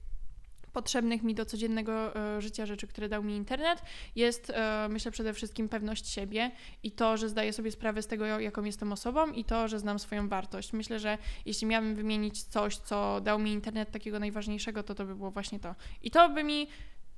potrzebnych 0.76 1.22
mi 1.22 1.34
do 1.34 1.44
codziennego 1.44 2.16
e, 2.16 2.42
życia 2.42 2.66
rzeczy, 2.66 2.86
które 2.86 3.08
dał 3.08 3.22
mi 3.22 3.36
internet, 3.36 3.82
jest 4.16 4.50
e, 4.50 4.86
myślę 4.90 5.10
przede 5.10 5.32
wszystkim 5.32 5.68
pewność 5.68 6.08
siebie 6.08 6.50
i 6.82 6.92
to, 6.92 7.16
że 7.16 7.28
zdaję 7.28 7.52
sobie 7.52 7.70
sprawę 7.70 8.02
z 8.02 8.06
tego, 8.06 8.26
jaką 8.26 8.64
jestem 8.64 8.92
osobą 8.92 9.30
i 9.30 9.44
to, 9.44 9.68
że 9.68 9.78
znam 9.78 9.98
swoją 9.98 10.28
wartość. 10.28 10.72
Myślę, 10.72 10.98
że 10.98 11.18
jeśli 11.46 11.66
miałabym 11.66 11.94
wymienić 11.94 12.42
coś, 12.42 12.76
co 12.76 13.20
dał 13.20 13.38
mi 13.38 13.52
internet 13.52 13.90
takiego 13.90 14.18
najważniejszego, 14.18 14.82
to 14.82 14.94
to 14.94 15.04
by 15.04 15.14
było 15.14 15.30
właśnie 15.30 15.60
to. 15.60 15.74
I 16.02 16.10
to 16.10 16.28
by 16.28 16.44
mi 16.44 16.68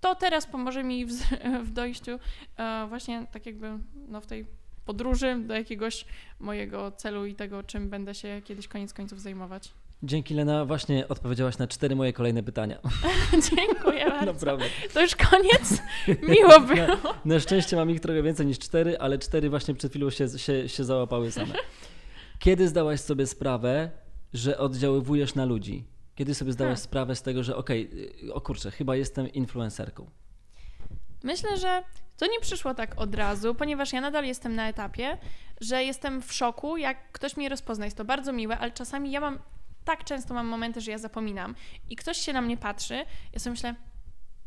to 0.00 0.14
teraz 0.14 0.46
pomoże 0.46 0.84
mi 0.84 1.06
w, 1.06 1.12
w 1.68 1.70
dojściu 1.70 2.18
e, 2.56 2.86
właśnie 2.88 3.26
tak 3.32 3.46
jakby 3.46 3.78
no, 4.08 4.20
w 4.20 4.26
tej 4.26 4.46
podróży 4.84 5.36
do 5.46 5.54
jakiegoś 5.54 6.04
mojego 6.40 6.92
celu 6.92 7.26
i 7.26 7.34
tego, 7.34 7.62
czym 7.62 7.90
będę 7.90 8.14
się 8.14 8.42
kiedyś 8.44 8.68
koniec 8.68 8.94
końców 8.94 9.20
zajmować. 9.20 9.74
Dzięki 10.02 10.34
Lena, 10.34 10.64
właśnie 10.64 11.08
odpowiedziałaś 11.08 11.58
na 11.58 11.66
cztery 11.66 11.96
moje 11.96 12.12
kolejne 12.12 12.42
pytania. 12.42 12.78
Dziękuję 13.56 14.04
bardzo. 14.10 14.26
Naprawdę. 14.32 14.64
To 14.94 15.02
już 15.02 15.16
koniec? 15.16 15.82
Miło 16.28 16.60
było. 16.74 16.86
Na, 16.86 17.14
na 17.24 17.40
szczęście 17.40 17.76
mam 17.76 17.90
ich 17.90 18.00
trochę 18.00 18.22
więcej 18.22 18.46
niż 18.46 18.58
cztery, 18.58 18.98
ale 18.98 19.18
cztery 19.18 19.50
właśnie 19.50 19.74
przed 19.74 19.92
chwilą 19.92 20.10
się, 20.10 20.28
się, 20.28 20.68
się 20.68 20.84
załapały 20.84 21.30
same. 21.30 21.54
Kiedy 22.38 22.68
zdałaś 22.68 23.00
sobie 23.00 23.26
sprawę, 23.26 23.90
że 24.32 24.58
oddziaływujesz 24.58 25.34
na 25.34 25.44
ludzi? 25.44 25.84
Kiedy 26.14 26.34
sobie 26.34 26.52
zdałaś 26.52 26.68
Hmm. 26.70 26.84
sprawę 26.84 27.16
z 27.16 27.22
tego, 27.22 27.42
że 27.42 27.56
okej, 27.56 27.90
y, 28.24 28.34
o 28.34 28.40
kurczę, 28.40 28.70
chyba 28.70 28.96
jestem 28.96 29.32
influencerką? 29.32 30.10
Myślę, 31.22 31.56
że 31.56 31.82
to 32.16 32.26
nie 32.26 32.40
przyszło 32.40 32.74
tak 32.74 33.00
od 33.00 33.14
razu, 33.14 33.54
ponieważ 33.54 33.92
ja 33.92 34.00
nadal 34.00 34.24
jestem 34.24 34.54
na 34.54 34.68
etapie, 34.68 35.18
że 35.60 35.84
jestem 35.84 36.22
w 36.22 36.32
szoku, 36.32 36.76
jak 36.76 37.12
ktoś 37.12 37.36
mnie 37.36 37.48
rozpozna. 37.48 37.84
Jest 37.84 37.96
to 37.96 38.04
bardzo 38.04 38.32
miłe, 38.32 38.58
ale 38.58 38.70
czasami 38.72 39.10
ja 39.10 39.20
mam, 39.20 39.38
tak 39.88 40.04
często 40.04 40.34
mam 40.34 40.46
momenty, 40.46 40.80
że 40.80 40.90
ja 40.90 40.98
zapominam 40.98 41.54
i 41.90 41.96
ktoś 41.96 42.18
się 42.18 42.32
na 42.32 42.40
mnie 42.40 42.56
patrzy, 42.56 43.04
ja 43.32 43.38
sobie 43.38 43.50
myślę, 43.50 43.74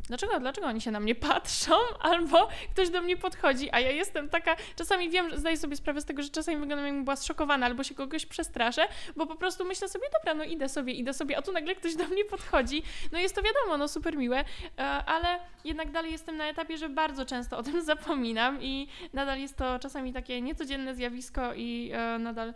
dlaczego, 0.07 0.39
dlaczego 0.39 0.67
oni 0.67 0.81
się 0.81 0.91
na 0.91 0.99
mnie 0.99 1.15
patrzą? 1.29 1.73
Albo 1.99 2.47
ktoś 2.73 2.89
do 2.89 3.01
mnie 3.01 3.17
podchodzi, 3.17 3.69
a 3.71 3.79
ja 3.79 3.89
jestem 3.89 4.29
taka, 4.29 4.55
czasami 4.75 5.09
wiem, 5.09 5.29
że 5.29 5.37
zdaję 5.37 5.57
sobie 5.57 5.75
sprawę 5.75 6.01
z 6.01 6.05
tego, 6.05 6.23
że 6.23 6.29
czasami 6.29 6.57
wyglądam 6.57 6.85
jakbym 6.85 7.03
była 7.03 7.15
zszokowana, 7.15 7.65
albo 7.65 7.83
się 7.83 7.95
kogoś 7.95 8.25
przestraszę, 8.25 8.87
bo 9.15 9.27
po 9.27 9.35
prostu 9.35 9.65
myślę 9.65 9.89
sobie, 9.89 10.05
dobra, 10.19 10.33
no 10.33 10.43
idę 10.43 10.69
sobie, 10.69 10.93
idę 10.93 11.13
sobie, 11.13 11.37
a 11.37 11.41
tu 11.41 11.51
nagle 11.51 11.75
ktoś 11.75 11.95
do 11.95 12.07
mnie 12.07 12.25
podchodzi. 12.25 12.83
No 13.11 13.19
jest 13.19 13.35
to 13.35 13.41
wiadomo, 13.41 13.77
no 13.77 13.87
super 13.87 14.17
miłe, 14.17 14.39
e, 14.77 14.83
ale 14.83 15.39
jednak 15.65 15.91
dalej 15.91 16.11
jestem 16.11 16.37
na 16.37 16.45
etapie, 16.49 16.77
że 16.77 16.89
bardzo 16.89 17.25
często 17.25 17.57
o 17.57 17.63
tym 17.63 17.81
zapominam 17.91 18.61
i 18.61 18.87
nadal 19.13 19.39
jest 19.39 19.57
to 19.57 19.79
czasami 19.79 20.13
takie 20.13 20.41
niecodzienne 20.41 20.95
zjawisko 20.95 21.53
i 21.53 21.91
e, 21.93 22.19
nadal 22.19 22.53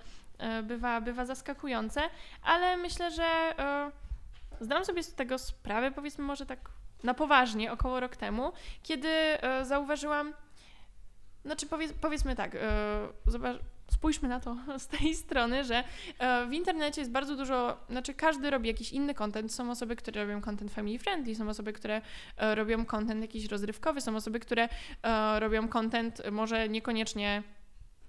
bywa, 0.64 1.02
bywa 1.02 1.26
zaskakujące, 1.26 2.02
ale 2.44 2.78
myślę, 2.78 3.12
że 3.12 3.24
e, 3.24 3.92
zdałam 4.62 4.86
sobie 4.86 5.04
z 5.04 5.14
tego 5.14 5.38
sprawę, 5.38 5.92
powiedzmy 5.92 6.24
może 6.24 6.46
tak 6.46 6.60
na 7.04 7.14
poważnie 7.14 7.72
około 7.72 8.00
rok 8.00 8.16
temu, 8.16 8.52
kiedy 8.84 9.10
e, 9.10 9.66
zauważyłam, 9.66 10.34
znaczy 11.46 11.66
powiedz, 11.66 11.94
powiedzmy 11.94 12.36
tak, 12.36 12.56
e, 12.56 12.60
zobacz, 13.26 13.58
spójrzmy 13.92 14.30
na 14.30 14.40
to 14.40 14.58
z 14.80 14.88
tej 14.88 15.16
strony, 15.16 15.64
że 15.64 15.84
e, 16.20 16.46
w 16.48 16.54
internecie 16.54 17.02
jest 17.02 17.12
bardzo 17.12 17.36
dużo, 17.36 17.78
znaczy 17.90 18.14
każdy 18.14 18.50
robi 18.50 18.68
jakiś 18.68 18.92
inny 18.92 19.14
content. 19.14 19.54
Są 19.54 19.72
osoby, 19.72 19.96
które 19.96 20.26
robią 20.26 20.42
content 20.42 20.72
family 20.72 21.00
friendly, 21.00 21.36
są 21.36 21.50
osoby, 21.50 21.74
które 21.74 22.02
e, 22.38 22.56
robią 22.56 22.86
content 22.86 23.22
jakiś 23.22 23.46
rozrywkowy, 23.46 24.02
są 24.02 24.16
osoby, 24.16 24.40
które 24.40 24.70
e, 25.04 25.40
robią 25.40 25.68
content 25.68 26.22
może 26.32 26.70
niekoniecznie, 26.70 27.44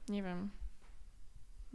nie 0.08 0.22
wiem, 0.22 0.50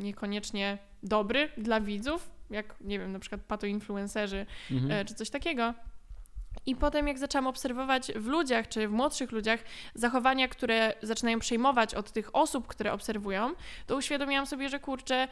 niekoniecznie 0.02 0.78
dobry 1.04 1.50
dla 1.58 1.82
widzów, 1.82 2.32
jak 2.50 2.76
nie 2.82 3.00
wiem, 3.00 3.12
na 3.12 3.20
przykład 3.20 3.42
patoinfluencerzy 3.42 4.46
Mhm. 4.72 4.92
e, 4.92 5.06
czy 5.06 5.16
coś 5.16 5.30
takiego. 5.30 5.74
I 6.66 6.76
potem, 6.76 7.08
jak 7.08 7.20
zaczęłam 7.20 7.48
obserwować 7.48 8.12
w 8.16 8.26
ludziach, 8.26 8.68
czy 8.68 8.88
w 8.88 8.92
młodszych 8.92 9.32
ludziach, 9.32 9.64
zachowania, 9.94 10.48
które 10.48 10.94
zaczynają 11.02 11.40
przejmować 11.40 11.96
od 11.96 12.12
tych 12.12 12.36
osób, 12.36 12.68
które 12.68 12.94
obserwują, 12.94 13.54
to 13.88 13.96
uświadomiłam 13.96 14.46
sobie, 14.46 14.70
że 14.70 14.80
kurczę, 14.80 15.28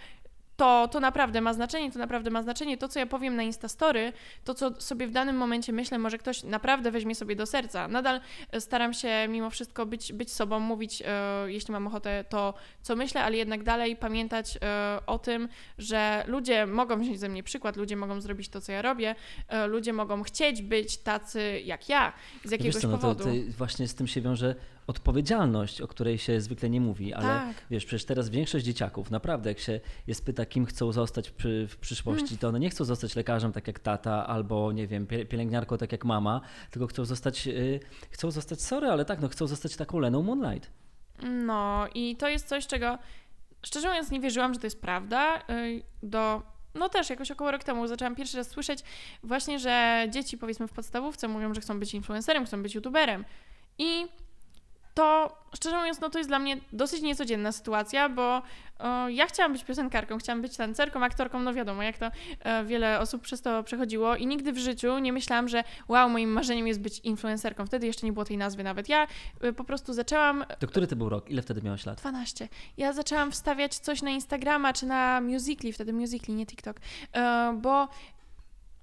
to, 0.59 0.87
to 0.91 0.99
naprawdę 0.99 1.41
ma 1.41 1.53
znaczenie, 1.53 1.91
to 1.91 1.99
naprawdę 1.99 2.29
ma 2.29 2.43
znaczenie. 2.43 2.77
To, 2.77 2.87
co 2.87 2.99
ja 2.99 3.05
powiem 3.05 3.35
na 3.35 3.43
Instastory, 3.43 4.13
to, 4.45 4.53
co 4.53 4.81
sobie 4.81 5.07
w 5.07 5.11
danym 5.11 5.37
momencie 5.37 5.73
myślę, 5.73 5.99
może 5.99 6.17
ktoś 6.17 6.43
naprawdę 6.43 6.91
weźmie 6.91 7.15
sobie 7.15 7.35
do 7.35 7.45
serca. 7.45 7.87
Nadal 7.87 8.21
e, 8.51 8.61
staram 8.61 8.93
się 8.93 9.27
mimo 9.29 9.49
wszystko 9.49 9.85
być, 9.85 10.13
być 10.13 10.31
sobą, 10.31 10.59
mówić, 10.59 11.03
e, 11.05 11.51
jeśli 11.51 11.71
mam 11.71 11.87
ochotę, 11.87 12.25
to, 12.29 12.53
co 12.81 12.95
myślę, 12.95 13.23
ale 13.23 13.37
jednak 13.37 13.63
dalej 13.63 13.95
pamiętać 13.95 14.57
e, 14.61 14.99
o 15.07 15.19
tym, 15.19 15.49
że 15.77 16.23
ludzie 16.27 16.65
mogą 16.65 16.99
wziąć 16.99 17.19
ze 17.19 17.29
mnie 17.29 17.43
przykład, 17.43 17.77
ludzie 17.77 17.95
mogą 17.95 18.21
zrobić 18.21 18.49
to, 18.49 18.61
co 18.61 18.71
ja 18.71 18.81
robię, 18.81 19.15
e, 19.47 19.67
ludzie 19.67 19.93
mogą 19.93 20.23
chcieć 20.23 20.61
być 20.61 20.97
tacy 20.97 21.61
jak 21.65 21.89
ja, 21.89 22.13
z 22.45 22.51
jakiegoś 22.51 22.73
Wiesz 22.73 22.81
co, 22.81 22.87
no 22.87 22.97
to, 22.97 23.01
powodu. 23.01 23.23
to 23.23 23.29
właśnie 23.57 23.87
z 23.87 23.95
tym 23.95 24.07
się 24.07 24.21
wiąże 24.21 24.55
odpowiedzialność, 24.89 25.81
o 25.81 25.87
której 25.87 26.17
się 26.17 26.41
zwykle 26.41 26.69
nie 26.69 26.81
mówi, 26.81 27.13
ale 27.13 27.25
Tak. 27.27 27.55
wiesz, 27.69 27.85
przecież 27.85 28.05
teraz 28.05 28.29
większość 28.29 28.65
dzieciaków, 28.65 29.11
naprawdę, 29.11 29.49
jak 29.49 29.59
się 29.59 29.79
jest 30.07 30.25
pyta, 30.25 30.45
kim 30.45 30.65
chcą 30.65 30.91
zostać 30.91 31.29
przy, 31.31 31.67
w 31.69 31.77
przyszłości, 31.77 32.25
Mm. 32.27 32.37
to 32.37 32.47
one 32.47 32.59
nie 32.59 32.69
chcą 32.69 32.85
zostać 32.85 33.15
lekarzem 33.15 33.51
tak 33.51 33.67
jak 33.67 33.79
tata, 33.79 34.27
albo 34.27 34.71
nie 34.71 34.87
wiem, 34.87 35.07
pie- 35.07 35.25
pielęgniarką 35.25 35.77
tak 35.77 35.91
jak 35.91 36.05
mama, 36.05 36.41
tylko 36.71 36.87
chcą 36.87 37.05
zostać, 37.05 37.47
y, 37.47 37.79
chcą 38.09 38.31
zostać, 38.31 38.61
sorry, 38.61 38.87
ale 38.87 39.05
tak, 39.05 39.21
no 39.21 39.27
chcą 39.27 39.47
zostać 39.47 39.75
taką 39.75 39.99
Leną 39.99 40.23
Moonlight. 40.23 40.71
No 41.23 41.87
i 41.95 42.15
to 42.15 42.27
jest 42.27 42.47
coś, 42.47 42.67
czego 42.67 42.97
szczerze 43.65 43.87
mówiąc 43.87 44.11
nie 44.11 44.19
wierzyłam, 44.19 44.53
że 44.53 44.59
to 44.59 44.67
jest 44.67 44.81
prawda. 44.81 45.37
y, 45.49 45.83
Do, 46.03 46.41
no 46.75 46.89
też 46.89 47.09
jakoś 47.09 47.31
około 47.31 47.51
rok 47.51 47.63
temu 47.63 47.87
zaczęłam 47.87 48.15
pierwszy 48.15 48.37
raz 48.37 48.47
słyszeć 48.47 48.79
właśnie, 49.23 49.59
że 49.59 50.05
dzieci 50.09 50.37
powiedzmy 50.37 50.67
w 50.67 50.71
podstawówce 50.71 51.27
mówią, 51.27 51.53
że 51.53 51.61
chcą 51.61 51.79
być 51.79 51.93
influencerem, 51.93 52.45
chcą 52.45 52.63
być 52.63 52.75
youtuberem. 52.75 53.25
I 53.77 54.05
to 54.99 55.37
szczerze 55.55 55.77
mówiąc, 55.77 55.99
no 56.01 56.09
to 56.09 56.17
jest 56.17 56.29
dla 56.29 56.39
mnie 56.39 56.57
dosyć 56.73 57.01
niecodzienna 57.01 57.51
sytuacja, 57.51 58.09
bo 58.09 58.41
e, 58.79 59.11
ja 59.11 59.25
chciałam 59.25 59.53
być 59.53 59.63
piosenkarką, 59.63 60.17
chciałam 60.17 60.41
być 60.41 60.57
tancerką, 60.57 61.03
aktorką, 61.03 61.39
no 61.39 61.53
wiadomo, 61.53 61.83
jak 61.83 61.97
to 61.97 62.11
e, 62.39 62.65
wiele 62.65 62.99
osób 62.99 63.21
przez 63.21 63.41
to 63.41 63.63
przechodziło 63.63 64.15
i 64.15 64.27
nigdy 64.27 64.53
w 64.53 64.57
życiu 64.57 64.99
nie 64.99 65.13
myślałam, 65.13 65.47
że 65.47 65.63
wow, 65.87 66.09
moim 66.09 66.29
marzeniem 66.31 66.67
jest 66.67 66.81
być 66.81 66.99
influencerką. 66.99 67.65
Wtedy 67.65 67.87
jeszcze 67.87 68.05
nie 68.05 68.13
było 68.13 68.25
tej 68.25 68.37
nazwy 68.37 68.63
nawet. 68.63 68.89
Ja 68.89 69.07
e, 69.41 69.53
po 69.53 69.63
prostu 69.63 69.93
zaczęłam 69.93 70.45
To 70.59 70.67
który 70.67 70.87
to 70.87 70.95
był 70.95 71.09
rok? 71.09 71.29
Ile 71.29 71.41
wtedy 71.41 71.61
miałaś 71.61 71.85
lat? 71.85 71.97
12. 71.99 72.47
Ja 72.77 72.93
zaczęłam 72.93 73.31
wstawiać 73.31 73.75
coś 73.75 74.01
na 74.01 74.09
Instagrama 74.09 74.73
czy 74.73 74.85
na 74.85 75.21
Musically, 75.21 75.73
wtedy 75.73 75.93
Musically, 75.93 76.37
nie 76.37 76.45
TikTok, 76.45 76.77
e, 77.13 77.57
bo 77.61 77.87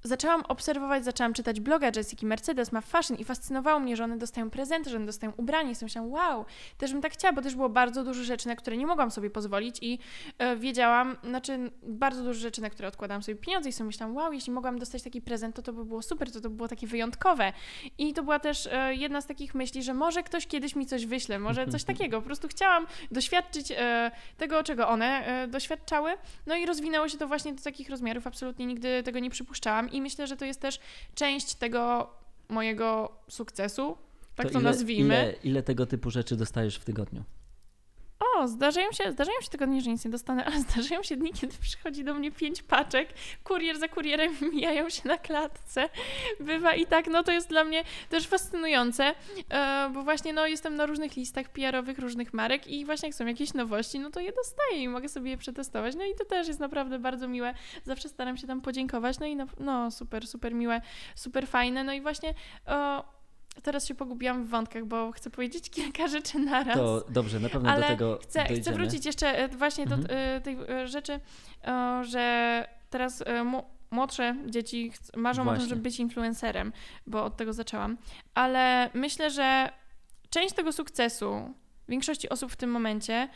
zaczęłam 0.07 0.43
obserwować, 0.49 1.05
zaczęłam 1.05 1.33
czytać 1.33 1.61
bloga 1.61 1.91
Jessica 1.97 2.27
Mercedes 2.27 2.73
ma 2.73 2.81
fashion 2.81 3.17
i 3.17 3.25
fascynowało 3.25 3.81
mnie, 3.81 3.97
że 3.97 4.05
one 4.05 4.19
dostają 4.19 4.51
prezenty, 4.51 4.91
że 4.91 4.97
one 4.97 5.07
dostają 5.07 5.33
ubranie. 5.37 5.71
I 5.71 5.75
sobie 5.75 5.87
myślałam, 5.87 6.11
wow, 6.13 6.45
też 6.79 6.93
bym 6.93 7.03
tak 7.03 7.13
chciała, 7.13 7.33
bo 7.33 7.43
też 7.43 7.55
było 7.55 7.69
bardzo 7.69 8.05
dużo 8.05 8.25
rzeczy, 8.25 8.49
na 8.49 8.57
które 8.57 8.77
nie 8.77 8.87
mogłam 8.87 9.11
sobie 9.11 9.31
pozwolić 9.31 9.79
i 9.81 9.99
e, 10.39 10.57
wiedziałam, 10.57 11.17
znaczy 11.25 11.71
bardzo 11.83 12.23
dużo 12.23 12.41
rzeczy, 12.41 12.63
na 12.63 12.71
które 12.71 12.89
odkładałam 12.89 13.23
sobie 13.23 13.39
pieniądze 13.39 13.69
i 13.69 13.73
sobie 13.73 13.87
myślałam, 13.87 14.17
wow, 14.17 14.33
jeśli 14.33 14.53
mogłam 14.53 14.79
dostać 14.79 15.03
taki 15.03 15.23
prezent, 15.23 15.57
to 15.57 15.63
to 15.63 15.73
by 15.73 15.85
było 15.85 16.03
super, 16.03 16.33
to 16.33 16.41
to 16.41 16.51
by 16.51 16.57
było 16.57 16.69
takie 16.69 16.87
wyjątkowe. 16.87 17.53
I 17.99 18.13
to 18.13 18.23
była 18.23 18.39
też 18.39 18.69
e, 18.73 18.95
jedna 18.95 19.21
z 19.21 19.27
takich 19.27 19.55
myśli, 19.55 19.83
że 19.83 19.95
może 19.95 20.23
ktoś 20.23 20.47
kiedyś 20.47 20.77
mi 20.77 20.87
coś 20.87 21.07
wyśle, 21.07 21.39
może 21.39 21.67
coś 21.67 21.85
takiego. 21.95 22.21
Po 22.21 22.27
prostu 22.27 22.49
chciałam 22.49 22.87
doświadczyć 23.11 23.73
e, 23.77 24.11
tego, 24.37 24.63
czego 24.63 24.89
one 24.89 25.27
e, 25.27 25.49
doświadczały. 25.49 26.11
No 26.47 26.57
i 26.57 26.67
rozwinęło 26.67 27.09
się 27.09 27.19
to 27.19 27.29
właśnie 27.29 27.55
do 27.55 27.63
takich 27.63 27.91
rozmiarów. 27.91 28.27
Absolutnie 28.27 28.67
nigdy 28.67 29.03
tego 29.03 29.19
nie 29.19 29.31
przypuszczałam 29.31 29.91
i 29.97 30.01
myślę, 30.03 30.27
że 30.27 30.37
to 30.37 30.45
jest 30.45 30.61
też 30.61 30.81
część 31.15 31.55
tego 31.55 32.11
mojego 32.49 33.13
sukcesu, 33.29 33.97
tak 34.35 34.47
to, 34.51 34.59
ile, 34.59 34.71
nazwijmy. 34.71 35.05
Ile, 35.05 35.35
ile 35.45 35.63
tego 35.63 35.87
typu 35.87 36.11
rzeczy 36.11 36.37
dostajesz 36.37 36.77
w 36.77 36.85
tygodniu? 36.85 37.25
O, 38.21 38.49
zdarzają 38.49 38.93
się, 38.93 39.13
zdarzają 39.13 39.41
się 39.41 39.49
tygodnie, 39.49 39.81
że 39.81 39.91
nic 39.91 40.05
nie 40.05 40.11
dostanę, 40.11 40.45
ale 40.45 40.61
zdarzają 40.71 41.03
się 41.03 41.17
dni, 41.17 41.33
kiedy 41.33 41.55
przychodzi 41.61 42.05
do 42.05 42.15
mnie 42.15 42.33
pięć 42.33 42.63
paczek, 42.63 43.09
kurier 43.45 43.79
za 43.79 43.89
kurierem 43.89 44.35
mijają 44.55 44.91
się 44.91 45.09
na 45.09 45.19
klatce. 45.19 45.89
Bywa 46.41 46.75
i 46.75 46.87
tak, 46.87 47.07
no 47.07 47.23
to 47.23 47.33
jest 47.33 47.49
dla 47.49 47.65
mnie 47.65 47.85
też 48.09 48.27
fascynujące, 48.27 49.15
e, 49.51 49.91
bo 49.95 50.03
właśnie 50.03 50.33
no 50.33 50.47
jestem 50.47 50.77
na 50.77 50.87
różnych 50.87 51.17
listach 51.17 51.49
PR-owych 51.49 51.99
różnych 51.99 52.35
marek 52.35 52.67
i 52.67 52.85
właśnie 52.85 53.09
jak 53.09 53.17
są 53.17 53.27
jakieś 53.27 53.55
nowości, 53.55 53.99
no 53.99 54.11
to 54.11 54.21
je 54.21 54.33
dostaję 54.33 54.83
i 54.83 54.89
mogę 54.89 55.09
sobie 55.09 55.31
je 55.31 55.39
przetestować. 55.39 55.95
No 55.95 56.05
i 56.05 56.15
to 56.15 56.25
też 56.25 56.49
jest 56.49 56.61
naprawdę 56.61 56.99
bardzo 56.99 57.29
miłe. 57.29 57.55
Zawsze 57.85 58.09
staram 58.09 58.37
się 58.37 58.47
tam 58.47 58.61
podziękować, 58.61 59.19
no 59.19 59.27
i 59.27 59.37
no, 59.37 59.47
no 59.59 59.91
super, 59.91 60.27
super 60.27 60.55
miłe, 60.55 60.81
super 61.15 61.49
fajne. 61.49 61.85
No 61.85 61.93
i 61.93 62.01
właśnie 62.01 62.35
o, 62.67 63.16
teraz 63.63 63.87
się 63.87 63.95
pogubiłam 63.95 64.45
w 64.45 64.49
wątkach, 64.49 64.85
bo 64.85 65.13
chcę 65.13 65.31
powiedzieć 65.31 65.71
kilka 65.77 66.09
rzeczy 66.09 66.39
naraz. 66.39 66.75
To 66.77 67.05
dobrze, 67.09 67.41
na 67.41 67.49
pewno 67.49 67.71
Ale 67.71 67.83
do 67.83 67.89
tego 67.89 68.19
chcę, 68.23 68.45
chcę 68.45 68.55
dojdziemy. 68.55 68.77
wrócić 68.77 69.07
jeszcze 69.07 69.39
e, 69.39 69.49
właśnie 69.49 69.87
do 69.87 69.95
Mhm. 69.95 70.19
e, 70.37 70.41
tej 70.41 70.57
e, 70.69 70.89
rzeczy, 70.89 71.21
że 72.03 72.65
teraz 72.91 73.25
młodsze 73.91 74.37
dzieci 74.47 74.93
marzą 75.17 75.43
o 75.43 75.45
tym, 75.45 75.55
Właśnie. 75.55 75.69
żeby 75.69 75.83
być 75.83 76.01
influencerem, 76.01 76.73
bo 77.07 77.25
od 77.25 77.37
tego 77.37 77.53
zaczęłam. 77.53 77.97
Ale 78.35 78.91
myślę, 78.95 79.31
że 79.31 79.71
część 80.31 80.55
tego 80.55 80.73
sukcesu 80.73 81.55
większości 81.89 82.29
osób 82.29 82.53
w 82.53 82.57
tym 82.57 82.71
momencie 82.71 83.29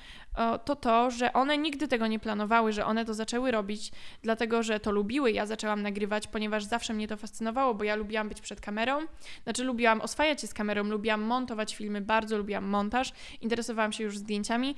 to 0.65 0.77
to, 0.77 1.11
że 1.11 1.33
one 1.33 1.59
nigdy 1.59 1.89
tego 1.89 2.07
nie 2.07 2.19
planowały, 2.19 2.73
że 2.73 2.87
one 2.87 3.05
to 3.05 3.15
zaczęły 3.15 3.51
robić, 3.51 3.93
dlatego 4.23 4.63
że 4.63 4.81
to 4.81 4.93
lubiły. 4.93 5.33
Ja 5.33 5.47
zaczęłam 5.47 5.83
nagrywać, 5.83 6.27
ponieważ 6.27 6.65
zawsze 6.65 6.95
mnie 6.95 7.09
to 7.09 7.17
fascynowało, 7.17 7.75
bo 7.75 7.85
ja 7.85 7.95
lubiłam 7.95 8.29
być 8.29 8.41
przed 8.41 8.61
kamerą. 8.61 9.01
Znaczy, 9.43 9.65
lubiłam 9.65 10.01
oswajać 10.01 10.41
się 10.41 10.47
z 10.47 10.55
kamerą, 10.55 10.85
lubiłam 10.85 11.23
montować 11.23 11.75
filmy, 11.77 12.01
bardzo 12.01 12.39
lubiłam 12.39 12.65
montaż. 12.65 13.13
Interesowałam 13.41 13.93
się 13.93 14.05
już 14.05 14.19
zdjęciami 14.19 14.75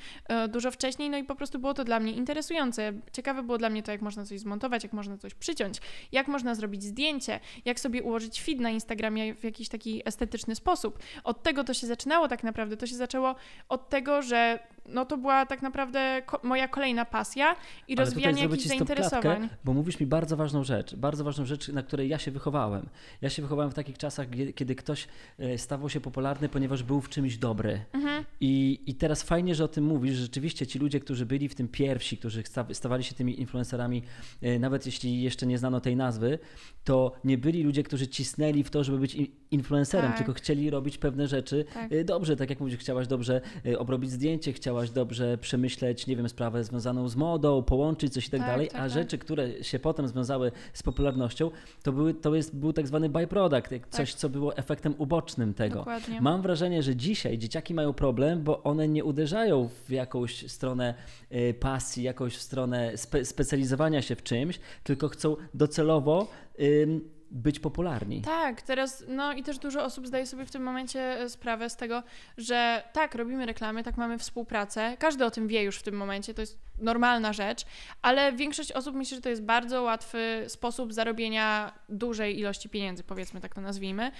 dużo 0.49 0.71
wcześniej, 0.71 1.11
no 1.11 1.19
i 1.19 1.25
po 1.25 1.35
prostu 1.35 1.59
było 1.59 1.75
to 1.75 1.85
dla 1.85 2.01
mnie 2.01 2.13
interesujące. 2.13 2.93
Ciekawe 3.13 3.43
było 3.43 3.59
dla 3.59 3.71
mnie 3.71 3.83
to, 3.83 3.93
jak 3.93 4.03
można 4.03 4.25
coś 4.25 4.41
zmontować, 4.41 4.83
jak 4.83 4.93
można 4.93 5.19
coś 5.19 5.35
przyciąć, 5.35 5.81
jak 6.13 6.29
można 6.29 6.55
zrobić 6.55 6.83
zdjęcie, 6.83 7.41
jak 7.65 7.81
sobie 7.81 8.03
ułożyć 8.03 8.43
feed 8.43 8.61
na 8.61 8.71
Instagramie 8.71 9.35
w 9.35 9.45
jakiś 9.45 9.69
taki 9.69 10.09
estetyczny 10.09 10.55
sposób. 10.55 10.99
Od 11.25 11.43
tego 11.43 11.65
to 11.65 11.75
się 11.75 11.87
zaczynało 11.87 12.29
tak 12.29 12.45
naprawdę. 12.45 12.77
To 12.77 12.87
się 12.87 12.97
zaczęło 12.97 13.35
od 13.69 13.89
tego, 13.89 14.23
że 14.23 14.59
no 14.89 15.05
to 15.05 15.17
była 15.17 15.47
tak 15.47 15.63
naprawdę 15.63 16.23
ko- 16.27 16.41
moja 16.43 16.69
kolejna 16.69 17.05
pasja 17.05 17.57
i 17.89 17.97
Ale 17.97 18.05
rozwijanie 18.05 18.43
jakichś 18.43 18.65
zainteresowań. 18.65 19.49
Bo 19.65 19.73
mówisz 19.73 20.01
mi 20.01 20.07
bardzo 20.07 20.37
ważną 20.37 20.65
rzecz, 20.65 20.95
bardzo 20.95 21.25
ważną 21.25 21.45
rzecz, 21.45 21.69
na 21.69 21.83
której 21.83 22.09
ja 22.09 22.19
się 22.19 22.31
wychowałem. 22.31 22.87
Ja 23.21 23.31
się 23.31 23.43
wychowałem 23.43 23.71
w 23.71 23.75
takich 23.75 23.99
czasach, 23.99 24.27
kiedy 24.55 24.75
ktoś 24.75 25.09
e, 25.39 25.59
stawał 25.59 25.89
się 25.89 26.01
popularny, 26.01 26.49
ponieważ 26.49 26.83
był 26.83 27.01
w 27.01 27.09
czymś 27.09 27.37
dobry. 27.37 27.85
Mhm. 27.93 28.25
I, 28.41 28.81
I 28.87 28.95
teraz 28.95 29.23
fajnie, 29.23 29.55
że 29.55 29.65
o 29.65 29.69
tym 29.69 29.85
mówisz. 29.85 30.15
że 30.15 30.23
Rzeczywiście 30.23 30.67
ci 30.67 30.79
ludzie, 30.79 31.01
którzy 31.01 31.27
byli 31.27 31.49
w 31.49 31.55
tym 31.55 31.69
pierwsi, 31.69 32.17
którzy 32.17 32.43
sta- 32.43 32.67
stawali 32.73 33.05
się 33.05 33.15
tymi 33.15 33.41
influencerami, 33.41 34.03
e, 34.43 34.59
nawet 34.59 34.87
jeśli 34.87 35.23
jeszcze 35.23 35.47
nie 35.47 35.59
znano 35.59 35.81
tej 35.81 35.97
nazwy, 35.97 36.39
to 36.85 37.13
nie 37.25 37.39
byli 37.39 37.63
ludzie, 37.63 37.83
którzy 37.83 38.09
cisnęli 38.09 38.63
w 38.63 38.71
to, 38.71 38.85
żeby 38.85 38.99
być 38.99 39.17
influencerem, 39.51 40.09
Tak. 40.11 40.19
tylko 40.19 40.33
chcieli 40.33 40.71
robić 40.71 40.99
pewne 40.99 41.27
rzeczy 41.29 41.65
Tak. 41.75 41.93
e, 41.93 42.05
dobrze, 42.05 42.37
tak 42.37 42.51
jak 42.51 42.61
mówisz, 42.61 42.77
chciałaś 42.77 43.07
dobrze 43.07 43.41
obrobić 43.79 44.11
zdjęcie, 44.11 44.53
chciałaś 44.53 44.72
dobrze 44.93 45.39
przemyśleć, 45.39 46.07
nie 46.07 46.17
wiem, 46.17 46.29
sprawę 46.29 46.65
związaną 46.65 47.09
z 47.09 47.17
modą, 47.17 47.63
połączyć 47.63 48.13
coś 48.13 48.27
i 48.27 48.31
tak, 48.31 48.41
Tak, 48.41 48.49
dalej, 48.49 48.69
tak, 48.69 48.77
a 48.81 48.83
tak. 48.83 48.91
rzeczy, 48.91 49.19
które 49.19 49.65
się 49.65 49.79
potem 49.79 50.09
związały 50.09 50.53
z 50.73 50.83
popularnością, 50.83 51.51
to, 51.83 51.93
były, 51.93 52.15
to 52.15 52.35
jest, 52.35 52.57
był 52.57 52.73
tak 52.73 52.87
zwany 52.87 53.09
byproduct, 53.09 53.73
jak 53.73 53.89
coś, 53.89 54.15
co 54.15 54.29
było 54.29 54.57
efektem 54.57 54.95
ubocznym 54.99 55.55
tego. 55.55 55.79
Dokładnie. 55.79 56.21
Mam 56.21 56.43
wrażenie, 56.43 56.83
że 56.83 56.97
dzisiaj 56.97 57.39
dzieciaki 57.39 57.75
mają 57.75 57.93
problem, 57.93 58.43
bo 58.43 58.63
one 58.63 58.89
nie 58.89 59.05
uderzają 59.05 59.69
w 59.69 59.91
jakąś 59.91 60.51
stronę 60.51 60.95
y, 61.33 61.55
pasji, 61.61 62.03
jakąś 62.03 62.37
w 62.37 62.43
stronę 62.43 62.93
spe 62.97 63.25
specjalizowania 63.25 64.03
się 64.03 64.17
w 64.17 64.23
czymś, 64.23 64.61
tylko 64.83 65.09
chcą 65.09 65.37
docelowo 65.55 66.27
ym, 66.61 67.01
być 67.33 67.61
popularni. 67.61 68.23
Tak, 68.23 68.63
teraz, 68.63 69.05
no 69.09 69.33
i 69.33 69.43
też 69.43 69.59
dużo 69.59 69.85
osób 69.85 70.07
zdaje 70.07 70.27
sobie 70.27 70.47
w 70.47 70.51
tym 70.51 70.63
momencie 70.63 71.21
e, 71.21 71.29
sprawę 71.29 71.71
z 71.71 71.77
tego, 71.77 72.03
że 72.39 72.83
tak, 72.93 73.15
robimy 73.15 73.47
reklamy, 73.47 73.83
tak 73.83 73.97
mamy 73.97 74.19
współpracę. 74.19 74.97
Każdy 74.99 75.25
o 75.25 75.31
tym 75.31 75.49
wie 75.49 75.63
już 75.63 75.79
w 75.79 75.83
tym 75.83 75.95
momencie, 75.95 76.35
to 76.35 76.41
jest 76.41 76.59
normalna 76.79 77.33
rzecz, 77.33 77.65
ale 78.03 78.33
większość 78.33 78.73
osób 78.73 78.97
myśli, 78.97 79.17
że 79.17 79.23
to 79.23 79.29
jest 79.29 79.43
bardzo 79.43 79.83
łatwy 79.83 80.45
sposób 80.49 80.93
zarobienia 80.93 81.73
dużej 81.89 82.39
ilości 82.39 82.69
pieniędzy, 82.69 83.05
powiedzmy 83.05 83.41
tak 83.41 83.55
to 83.55 83.61
nazwijmy. 83.61 84.13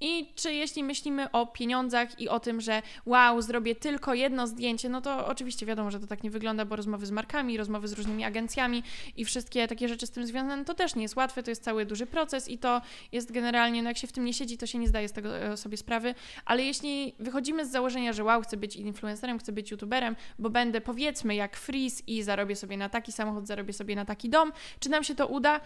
I 0.00 0.32
czy 0.34 0.52
jeśli 0.52 0.84
myślimy 0.84 1.30
o 1.30 1.46
pieniądzach 1.46 2.20
i 2.20 2.28
o 2.28 2.40
tym, 2.40 2.60
że 2.60 2.82
wow, 3.06 3.42
zrobię 3.42 3.74
tylko 3.74 4.14
jedno 4.14 4.46
zdjęcie, 4.46 4.88
no 4.88 5.00
to 5.00 5.26
oczywiście 5.26 5.66
wiadomo, 5.66 5.90
że 5.90 6.00
to 6.00 6.06
tak 6.06 6.22
nie 6.22 6.30
wygląda, 6.30 6.64
bo 6.64 6.76
rozmowy 6.76 7.06
z 7.06 7.10
markami, 7.10 7.56
rozmowy 7.56 7.88
z 7.88 7.92
różnymi 7.92 8.24
agencjami 8.24 8.82
i 9.16 9.24
wszystkie 9.24 9.68
takie 9.68 9.88
rzeczy 9.88 10.06
z 10.06 10.10
tym 10.10 10.26
związane, 10.26 10.64
to 10.64 10.74
też 10.74 10.94
nie 10.94 11.02
jest 11.02 11.16
łatwe, 11.16 11.42
to 11.42 11.50
jest 11.50 11.62
cały 11.62 11.86
duży 11.86 12.06
proces 12.06 12.48
i 12.48 12.58
to 12.58 12.82
jest 13.12 13.32
generalnie, 13.32 13.82
no 13.82 13.90
jak 13.90 13.98
się 13.98 14.06
w 14.06 14.12
tym 14.12 14.24
nie 14.24 14.34
siedzi, 14.34 14.58
to 14.58 14.66
się 14.66 14.78
nie 14.78 14.88
zdaje 14.88 15.08
z 15.08 15.12
tego 15.12 15.38
e, 15.38 15.56
sobie 15.56 15.76
sprawy, 15.76 16.14
ale 16.44 16.62
jeśli 16.62 17.14
wychodzimy 17.18 17.66
z 17.66 17.70
założenia, 17.70 18.12
że 18.12 18.24
wow, 18.24 18.42
chcę 18.42 18.56
być 18.56 18.76
influencerem, 18.76 19.38
chcę 19.38 19.52
być 19.52 19.70
youtuberem, 19.70 20.16
bo 20.38 20.50
będę 20.50 20.80
powiedzmy 20.80 21.34
jak 21.34 21.56
Freeze 21.56 22.02
i 22.06 22.22
zarobię 22.22 22.56
sobie 22.56 22.76
na 22.76 22.88
taki 22.88 23.12
samochód, 23.12 23.46
zarobię 23.46 23.72
sobie 23.72 23.96
na 23.96 24.04
taki 24.04 24.28
dom, 24.28 24.52
czy 24.80 24.88
nam 24.88 25.04
się 25.04 25.14
to 25.14 25.26
uda? 25.26 25.60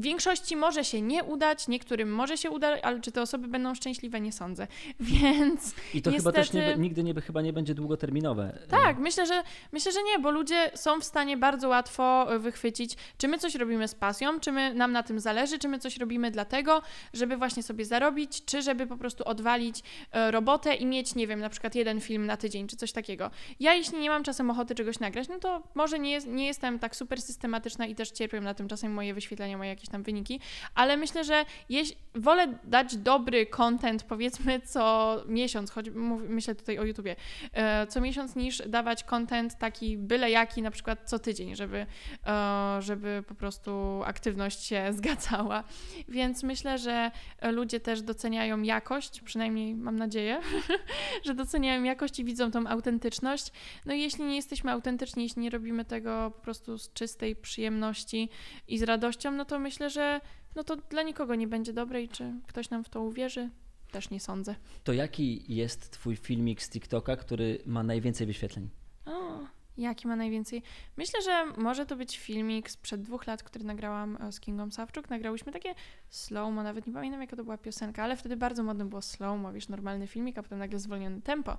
Większości 0.00 0.56
może 0.56 0.84
się 0.84 1.02
nie 1.02 1.24
udać, 1.24 1.68
niektórym 1.68 2.14
może 2.14 2.36
się 2.36 2.50
udać, 2.50 2.80
ale 2.82 3.00
czy 3.00 3.12
te 3.12 3.22
osoby 3.22 3.48
będą 3.48 3.74
szczęśliwe, 3.74 4.20
nie 4.20 4.32
sądzę. 4.32 4.66
Więc 5.00 5.74
I 5.94 6.02
to 6.02 6.10
niestety... 6.10 6.16
chyba 6.16 6.32
też 6.32 6.52
nie, 6.52 6.76
nigdy 6.76 7.04
nie, 7.04 7.14
chyba 7.14 7.42
nie 7.42 7.52
będzie 7.52 7.74
długoterminowe. 7.74 8.58
Tak, 8.68 8.98
myślę 8.98 9.26
że, 9.26 9.42
myślę, 9.72 9.92
że 9.92 10.02
nie, 10.02 10.18
bo 10.18 10.30
ludzie 10.30 10.70
są 10.74 11.00
w 11.00 11.04
stanie 11.04 11.36
bardzo 11.36 11.68
łatwo 11.68 12.34
e, 12.34 12.38
wychwycić, 12.38 12.96
czy 13.18 13.28
my 13.28 13.38
coś 13.38 13.54
robimy 13.54 13.88
z 13.88 13.94
pasją, 13.94 14.40
czy 14.40 14.52
my, 14.52 14.74
nam 14.74 14.92
na 14.92 15.02
tym 15.02 15.20
zależy, 15.20 15.58
czy 15.58 15.68
my 15.68 15.78
coś 15.78 15.96
robimy 15.96 16.30
dlatego, 16.30 16.82
żeby 17.14 17.36
właśnie 17.36 17.62
sobie 17.62 17.84
zarobić, 17.84 18.44
czy 18.44 18.62
żeby 18.62 18.86
po 18.86 18.96
prostu 18.96 19.24
odwalić 19.24 19.82
e, 20.12 20.30
robotę 20.30 20.74
i 20.74 20.86
mieć, 20.86 21.14
nie 21.14 21.26
wiem, 21.26 21.40
na 21.40 21.48
przykład 21.48 21.74
jeden 21.74 22.00
film 22.00 22.26
na 22.26 22.36
tydzień, 22.36 22.66
czy 22.66 22.76
coś 22.76 22.92
takiego. 22.92 23.30
Ja 23.60 23.74
jeśli 23.74 23.98
nie 23.98 24.10
mam 24.10 24.24
czasem 24.24 24.50
ochoty 24.50 24.74
czegoś 24.74 24.98
nagrać, 24.98 25.28
no 25.28 25.38
to 25.38 25.62
może 25.74 25.98
nie, 25.98 26.10
jest, 26.10 26.26
nie 26.26 26.46
jestem 26.46 26.78
tak 26.78 26.96
super 26.96 27.22
systematyczna 27.22 27.86
i 27.86 27.94
też 27.94 28.10
cierpię 28.10 28.40
na 28.40 28.54
tym 28.54 28.68
czasem 28.68 28.92
moje 28.92 29.14
wyświetlenia, 29.14 29.58
moje 29.58 29.70
jakieś 29.70 29.89
tam 29.90 30.02
wyniki, 30.02 30.40
ale 30.74 30.96
myślę, 30.96 31.24
że 31.24 31.44
jeś, 31.68 31.92
wolę 32.14 32.58
dać 32.64 32.96
dobry 32.96 33.46
content, 33.46 34.02
powiedzmy, 34.02 34.60
co 34.60 35.16
miesiąc, 35.28 35.70
choć 35.70 35.90
mów, 35.90 36.22
myślę 36.28 36.54
tutaj 36.54 36.78
o 36.78 36.84
YouTubie, 36.84 37.16
e, 37.52 37.86
co 37.86 38.00
miesiąc 38.00 38.36
niż 38.36 38.62
dawać 38.66 39.04
content 39.04 39.58
taki 39.58 39.98
byle 39.98 40.30
jaki, 40.30 40.62
na 40.62 40.70
przykład 40.70 40.98
co 41.04 41.18
tydzień, 41.18 41.56
żeby, 41.56 41.86
e, 42.26 42.76
żeby 42.82 43.24
po 43.28 43.34
prostu 43.34 44.02
aktywność 44.04 44.66
się 44.66 44.84
zgadzała. 44.98 45.64
Więc 46.08 46.42
myślę, 46.42 46.78
że 46.78 47.10
ludzie 47.42 47.80
też 47.80 48.02
doceniają 48.02 48.62
jakość, 48.62 49.20
przynajmniej 49.20 49.74
mam 49.74 49.96
nadzieję, 49.96 50.40
że 51.26 51.34
doceniają 51.34 51.82
jakość 51.82 52.18
i 52.18 52.24
widzą 52.24 52.50
tą 52.50 52.66
autentyczność. 52.66 53.52
No 53.86 53.94
i 53.94 54.00
jeśli 54.00 54.24
nie 54.24 54.36
jesteśmy 54.36 54.70
autentyczni, 54.70 55.22
jeśli 55.22 55.42
nie 55.42 55.50
robimy 55.50 55.84
tego 55.84 56.32
po 56.36 56.40
prostu 56.40 56.78
z 56.78 56.92
czystej 56.92 57.36
przyjemności 57.36 58.28
i 58.68 58.78
z 58.78 58.82
radością, 58.82 59.32
no 59.32 59.44
to 59.44 59.58
myślę, 59.58 59.69
że 59.78 60.20
no 60.54 60.64
to 60.64 60.76
dla 60.76 61.02
nikogo 61.02 61.34
nie 61.34 61.48
będzie 61.48 61.72
dobre 61.72 62.02
i 62.02 62.08
czy 62.08 62.32
ktoś 62.46 62.70
nam 62.70 62.84
w 62.84 62.88
to 62.88 63.02
uwierzy, 63.02 63.50
też 63.90 64.10
nie 64.10 64.20
sądzę. 64.20 64.54
To 64.84 64.92
jaki 64.92 65.54
jest 65.54 65.90
twój 65.90 66.16
filmik 66.16 66.62
z 66.62 66.70
TikToka, 66.70 67.16
który 67.16 67.58
ma 67.66 67.82
najwięcej 67.82 68.26
wyświetleń? 68.26 68.68
O, 69.06 69.40
jaki 69.78 70.08
ma 70.08 70.16
najwięcej? 70.16 70.62
Myślę, 70.96 71.22
że 71.22 71.46
może 71.46 71.86
to 71.86 71.96
być 71.96 72.18
filmik 72.18 72.70
sprzed 72.70 73.02
dwóch 73.02 73.26
lat, 73.26 73.42
który 73.42 73.64
nagrałam 73.64 74.18
e, 74.20 74.32
z 74.32 74.40
Kingą 74.40 74.70
Sawczuk. 74.70 75.10
Nagrałyśmy 75.10 75.52
takie 75.52 75.74
slow-mo, 76.10 76.62
nawet 76.62 76.86
nie 76.86 76.92
pamiętam 76.92 77.20
jaka 77.20 77.36
to 77.36 77.44
była 77.44 77.58
piosenka, 77.58 78.04
ale 78.04 78.16
wtedy 78.16 78.36
bardzo 78.36 78.62
modne 78.62 78.84
było 78.84 79.02
slow-mo, 79.02 79.52
wiesz, 79.52 79.68
normalny 79.68 80.06
filmik, 80.06 80.38
a 80.38 80.42
potem 80.42 80.58
nagle 80.58 80.78
zwolnione 80.78 81.22
tempo. 81.22 81.58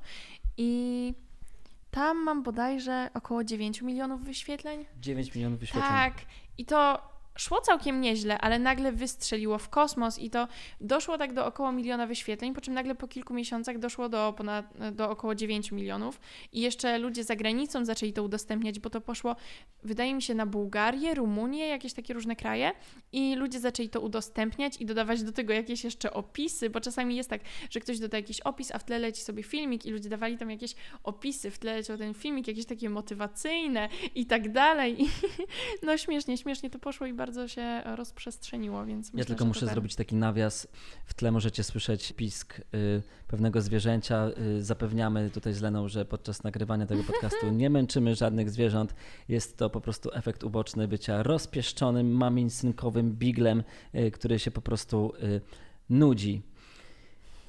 I 0.58 1.14
tam 1.92 2.24
mam 2.24 2.44
bodajże 2.44 3.10
około 3.14 3.44
9 3.44 3.82
milionów 3.82 4.24
wyświetleń. 4.24 4.86
9 5.00 5.36
milionów 5.36 5.60
wyświetleń. 5.60 5.90
Tak. 5.90 6.14
I 6.58 6.66
to 6.66 7.11
szło 7.38 7.62
całkiem 7.62 8.02
nieźle, 8.02 8.38
ale 8.38 8.60
nagle 8.60 8.92
wystrzeliło 8.92 9.58
w 9.58 9.70
kosmos 9.70 10.20
i 10.20 10.30
to 10.30 10.48
doszło 10.82 11.18
tak 11.18 11.34
do 11.34 11.46
około 11.46 11.72
miliona 11.72 12.08
wyświetleń, 12.08 12.54
po 12.54 12.62
czym 12.62 12.74
nagle 12.74 12.96
po 12.96 13.08
kilku 13.08 13.34
miesiącach 13.34 13.80
doszło 13.80 14.10
do, 14.10 14.34
ponad, 14.38 14.66
do 14.92 15.10
około 15.10 15.36
9 15.36 15.72
milionów 15.72 16.20
i 16.52 16.62
jeszcze 16.62 16.98
ludzie 16.98 17.24
za 17.24 17.36
granicą 17.36 17.86
zaczęli 17.86 18.14
to 18.14 18.24
udostępniać, 18.24 18.80
bo 18.80 18.90
to 18.90 19.02
poszło, 19.02 19.36
wydaje 19.84 20.14
mi 20.14 20.22
się, 20.22 20.36
na 20.36 20.46
Bułgarię, 20.46 21.16
Rumunię, 21.16 21.68
jakieś 21.68 21.94
takie 21.94 22.14
różne 22.14 22.36
kraje 22.36 22.72
i 23.12 23.36
ludzie 23.36 23.60
zaczęli 23.60 23.90
to 23.90 24.02
udostępniać 24.02 24.82
i 24.82 24.86
dodawać 24.86 25.24
do 25.24 25.32
tego 25.32 25.54
jakieś 25.54 25.84
jeszcze 25.84 26.14
opisy, 26.14 26.70
bo 26.70 26.82
czasami 26.82 27.16
jest 27.16 27.30
tak, 27.30 27.42
że 27.70 27.80
ktoś 27.80 28.00
doda 28.00 28.18
jakiś 28.18 28.42
opis, 28.42 28.72
a 28.72 28.80
w 28.80 28.84
tle 28.84 29.00
leci 29.00 29.22
sobie 29.22 29.44
filmik 29.44 29.86
i 29.86 29.92
ludzie 29.92 30.10
dawali 30.10 30.38
tam 30.38 30.52
jakieś 30.52 30.76
opisy, 31.04 31.52
w 31.52 31.60
tle 31.60 31.76
leciał 31.76 31.98
ten 31.98 32.14
filmik, 32.14 32.48
jakieś 32.48 32.66
takie 32.66 32.90
motywacyjne 32.90 33.90
i 34.16 34.26
tak 34.26 34.52
dalej. 34.52 35.04
I 35.04 35.10
no 35.86 35.98
śmiesznie, 35.98 36.38
śmiesznie 36.38 36.70
to 36.70 36.80
poszło 36.80 37.08
i 37.08 37.14
bardzo 37.22 37.48
się 37.48 37.82
rozprzestrzeniło, 37.96 38.86
więc 38.86 39.08
Ja 39.08 39.12
myślę, 39.14 39.26
tylko 39.26 39.46
muszę 39.46 39.66
tak. 39.66 39.70
zrobić 39.70 39.96
taki 39.96 40.16
nawias. 40.16 40.68
W 41.06 41.14
tle 41.14 41.32
możecie 41.32 41.64
słyszeć 41.64 42.14
pisk 42.14 42.60
y, 42.60 43.02
pewnego 43.28 43.62
zwierzęcia. 43.62 44.30
Y, 44.58 44.64
zapewniamy 44.64 45.30
tutaj 45.30 45.54
z 45.54 45.62
Leną, 45.62 45.88
że 45.88 46.06
podczas 46.06 46.44
nagrywania 46.44 46.86
tego 46.86 47.04
podcastu 47.04 47.52
nie 47.62 47.70
męczymy 47.70 48.16
żadnych 48.16 48.50
zwierząt. 48.50 48.96
Jest 49.30 49.58
to 49.58 49.70
po 49.70 49.82
prostu 49.82 50.10
efekt 50.14 50.44
uboczny 50.44 50.88
bycia 50.88 51.24
rozpieszczonym, 51.24 52.12
mamińsynkowym 52.12 53.12
biglem, 53.14 53.64
y, 53.96 54.12
który 54.12 54.40
się 54.40 54.52
po 54.52 54.62
prostu 54.62 55.14
y, 55.24 55.42
nudzi. 55.90 56.42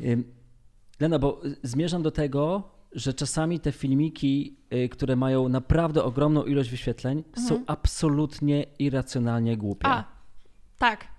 Y, 0.00 0.24
Lena, 1.00 1.18
bo 1.18 1.46
y, 1.46 1.56
zmierzam 1.62 2.02
do 2.02 2.10
tego, 2.10 2.70
że 2.94 3.14
czasami 3.14 3.60
te 3.60 3.72
filmiki, 3.72 4.56
y, 4.74 4.88
które 4.88 5.16
mają 5.16 5.48
naprawdę 5.48 6.04
ogromną 6.04 6.44
ilość 6.44 6.70
wyświetleń, 6.70 7.24
są 7.48 7.64
absolutnie 7.66 8.66
irracjonalnie 8.78 9.56
głupie. 9.56 9.86
A, 9.86 10.04
tak. 10.78 11.12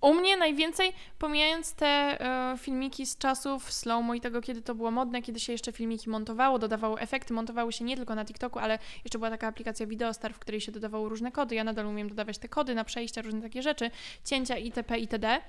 U 0.00 0.14
mnie 0.14 0.36
najwięcej, 0.36 0.92
pomijając 1.18 1.74
te 1.74 1.86
e, 1.86 2.56
filmiki 2.58 3.06
z 3.06 3.18
czasów 3.18 3.72
slow-mo 3.72 4.14
i 4.14 4.20
tego, 4.20 4.40
kiedy 4.40 4.62
to 4.62 4.74
było 4.74 4.90
modne, 4.90 5.22
kiedy 5.22 5.40
się 5.40 5.52
jeszcze 5.52 5.72
filmiki 5.72 6.10
montowało, 6.10 6.58
dodawało 6.58 7.00
efekty, 7.00 7.34
montowały 7.34 7.72
się 7.72 7.84
nie 7.84 7.96
tylko 7.96 8.14
na 8.14 8.24
TikToku, 8.24 8.58
ale 8.58 8.78
jeszcze 9.04 9.18
była 9.18 9.30
taka 9.30 9.46
aplikacja 9.46 9.86
Videostar, 9.86 10.34
w 10.34 10.38
której 10.38 10.60
się 10.60 10.72
dodawało 10.72 11.08
różne 11.08 11.32
kody. 11.32 11.54
Ja 11.54 11.64
nadal 11.64 11.86
umiem 11.86 12.08
dodawać 12.08 12.38
te 12.38 12.48
kody 12.48 12.74
na 12.74 12.84
przejścia, 12.84 13.22
różne 13.22 13.42
takie 13.42 13.62
rzeczy, 13.62 13.90
cięcia 14.24 14.56
itp. 14.56 14.98
itd. 14.98 15.40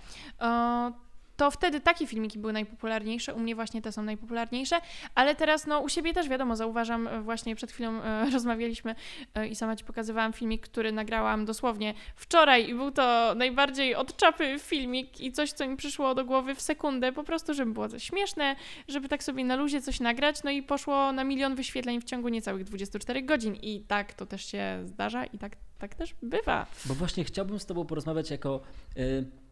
E, 0.42 0.92
to 1.39 1.52
wtedy 1.52 1.80
takie 1.80 2.08
filmiki 2.08 2.39
były 2.39 2.54
najpopularniejsze, 2.54 3.34
u 3.34 3.39
mnie 3.39 3.56
właśnie 3.56 3.82
te 3.82 3.91
są 3.91 4.04
najpopularniejsze, 4.04 4.82
ale 5.15 5.36
teraz 5.36 5.67
no 5.67 5.80
u 5.80 5.89
siebie 5.89 6.13
też 6.13 6.30
wiadomo, 6.30 6.56
zauważam, 6.56 7.08
e, 7.08 7.21
właśnie 7.21 7.56
przed 7.56 7.71
chwilą 7.71 8.04
e, 8.04 8.30
rozmawialiśmy 8.34 8.95
e, 9.36 9.47
i 9.47 9.56
sama 9.56 9.75
Ci 9.75 9.86
pokazywałam 9.86 10.34
filmik, 10.34 10.62
który 10.62 10.91
nagrałam 10.91 11.45
dosłownie 11.45 11.93
wczoraj 12.15 12.69
i 12.69 12.75
był 12.75 12.91
to 12.91 13.34
najbardziej 13.36 13.95
od 13.95 14.17
czapy 14.17 14.60
filmik 14.60 15.21
i 15.21 15.32
coś, 15.32 15.52
co 15.52 15.67
mi 15.67 15.78
przyszło 15.78 16.15
do 16.15 16.25
głowy 16.25 16.56
w 16.56 16.62
sekundę, 16.62 17.12
po 17.12 17.23
prostu, 17.23 17.54
żeby 17.54 17.71
było 17.71 17.89
coś 17.89 18.04
śmieszne, 18.04 18.56
żeby 18.88 19.10
tak 19.10 19.23
sobie 19.23 19.45
na 19.45 19.56
luzie 19.56 19.82
coś 19.82 19.99
nagrać, 19.99 20.43
no 20.43 20.52
i 20.52 20.63
poszło 20.63 21.12
na 21.12 21.23
milion 21.23 21.56
wyświetleń 21.56 22.02
w 22.02 22.04
ciągu 22.04 22.30
niecałych 22.30 22.63
24 22.63 23.21
godzin 23.23 23.56
i 23.56 23.82
tak 23.88 24.13
to 24.13 24.25
też 24.25 24.45
się 24.45 24.82
zdarza 24.86 25.25
i 25.25 25.38
tak, 25.38 25.56
tak 25.78 25.95
też 25.95 26.15
bywa. 26.21 26.65
Bo 26.86 26.93
właśnie 26.93 27.23
chciałbym 27.23 27.60
z 27.60 27.65
Tobą 27.65 27.86
porozmawiać 27.86 28.32
jako 28.32 28.62
y, 28.97 29.49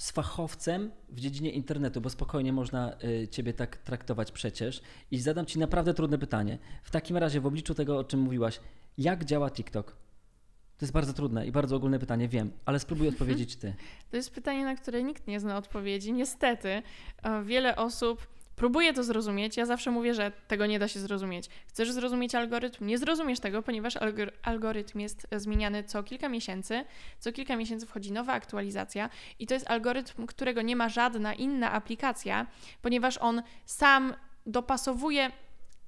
z 0.00 0.10
fachowcem 0.10 0.90
w 1.08 1.20
dziedzinie 1.20 1.50
internetu, 1.50 2.00
bo 2.00 2.10
spokojnie 2.10 2.52
można 2.52 2.96
y, 3.04 3.28
Ciebie 3.28 3.52
tak 3.52 3.76
traktować 3.76 4.32
przecież. 4.32 4.82
I 5.10 5.18
zadam 5.18 5.46
Ci 5.46 5.58
naprawdę 5.58 5.94
trudne 5.94 6.18
pytanie. 6.18 6.58
W 6.82 6.90
takim 6.90 7.16
razie, 7.16 7.40
w 7.40 7.46
obliczu 7.46 7.74
tego, 7.74 7.98
o 7.98 8.04
czym 8.04 8.20
mówiłaś, 8.20 8.60
jak 8.98 9.24
działa 9.24 9.50
TikTok? 9.50 9.90
To 10.78 10.84
jest 10.84 10.92
bardzo 10.92 11.12
trudne 11.12 11.46
i 11.46 11.52
bardzo 11.52 11.76
ogólne 11.76 11.98
pytanie, 11.98 12.28
wiem, 12.28 12.50
ale 12.64 12.78
spróbuj 12.78 13.08
odpowiedzieć 13.14 13.56
Ty. 13.56 13.74
To 14.10 14.16
jest 14.16 14.34
pytanie, 14.34 14.64
na 14.64 14.76
które 14.76 15.02
nikt 15.02 15.26
nie 15.26 15.40
zna 15.40 15.56
odpowiedzi. 15.56 16.12
Niestety, 16.12 16.82
e, 17.22 17.44
wiele 17.44 17.76
osób 17.76 18.26
próbuje 18.56 18.92
to 18.92 19.04
zrozumieć. 19.04 19.56
Ja 19.56 19.66
zawsze 19.66 19.90
mówię, 19.90 20.14
że 20.14 20.32
tego 20.48 20.66
nie 20.66 20.78
da 20.78 20.88
się 20.88 21.00
zrozumieć. 21.00 21.48
Chcesz 21.68 21.92
zrozumieć 21.92 22.34
algorytm? 22.34 22.86
Nie 22.86 22.98
zrozumiesz 22.98 23.40
tego, 23.40 23.62
ponieważ 23.62 23.96
algor- 23.96 24.32
algorytm 24.42 25.00
jest 25.00 25.26
zmieniany 25.36 25.84
co 25.84 26.02
kilka 26.02 26.28
miesięcy. 26.28 26.84
Co 27.18 27.32
kilka 27.32 27.56
miesięcy 27.56 27.86
wchodzi 27.86 28.12
nowa 28.12 28.32
aktualizacja 28.32 29.10
i 29.38 29.46
to 29.46 29.54
jest 29.54 29.70
algorytm, 29.70 30.26
którego 30.26 30.62
nie 30.62 30.76
ma 30.76 30.88
żadna 30.88 31.34
inna 31.34 31.72
aplikacja, 31.72 32.46
ponieważ 32.82 33.18
on 33.18 33.42
sam 33.64 34.14
dopasowuje, 34.46 35.32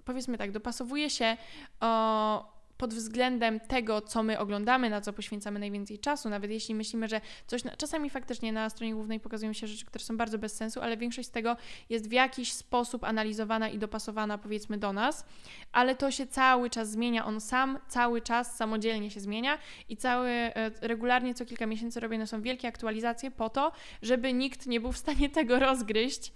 powiedzmy 0.05 0.39
tak, 0.39 0.53
dopasowuje 0.53 1.11
się 1.11 1.37
o, 1.81 2.62
pod 2.83 2.95
względem 2.95 3.61
tego, 3.61 4.01
co 4.01 4.23
my 4.23 4.39
oglądamy, 4.39 4.91
na 4.91 5.01
co 5.01 5.13
poświęcamy 5.13 5.59
najwięcej 5.59 5.99
czasu, 5.99 6.29
nawet 6.29 6.51
jeśli 6.51 6.75
myślimy, 6.75 7.09
że 7.09 7.21
coś, 7.47 7.65
na, 7.65 7.77
czasami 7.77 8.11
faktycznie 8.11 8.53
na 8.53 8.71
stronie 8.71 8.95
głównej 8.95 9.21
pokazują 9.21 9.53
się 9.53 9.67
rzeczy, 9.67 9.87
które 9.87 10.05
są 10.05 10.17
bardzo 10.17 10.39
bez 10.39 10.57
sensu, 10.57 10.81
ale 10.81 10.97
większość 10.97 11.29
z 11.29 11.31
tego 11.31 11.57
jest 11.91 12.09
w 12.09 12.13
jakiś 12.13 12.53
sposób 12.53 13.05
analizowana 13.05 13.69
i 13.69 13.79
dopasowana 13.79 14.39
powiedzmy 14.39 14.79
do 14.79 14.93
nas, 14.93 15.25
ale 15.73 15.95
to 15.95 16.11
się 16.11 16.27
cały 16.27 16.71
czas 16.71 16.91
zmienia, 16.91 17.27
on 17.27 17.41
sam 17.41 17.79
cały 17.89 18.21
czas 18.21 18.57
samodzielnie 18.57 19.11
się 19.11 19.21
zmienia 19.21 19.59
i 19.89 19.97
cały, 19.97 20.29
e, 20.29 20.71
regularnie 20.81 21.35
co 21.35 21.45
kilka 21.45 21.67
miesięcy 21.67 22.01
robione 22.01 22.27
są 22.27 22.43
wielkie 22.43 22.69
aktualizacje 22.69 23.31
po 23.31 23.51
to, 23.51 23.73
żeby 24.03 24.33
nikt 24.33 24.67
nie 24.67 24.81
był 24.81 24.93
w 24.93 24.99
stanie 24.99 25.29
tego 25.39 25.59
rozgryźć. 25.59 26.33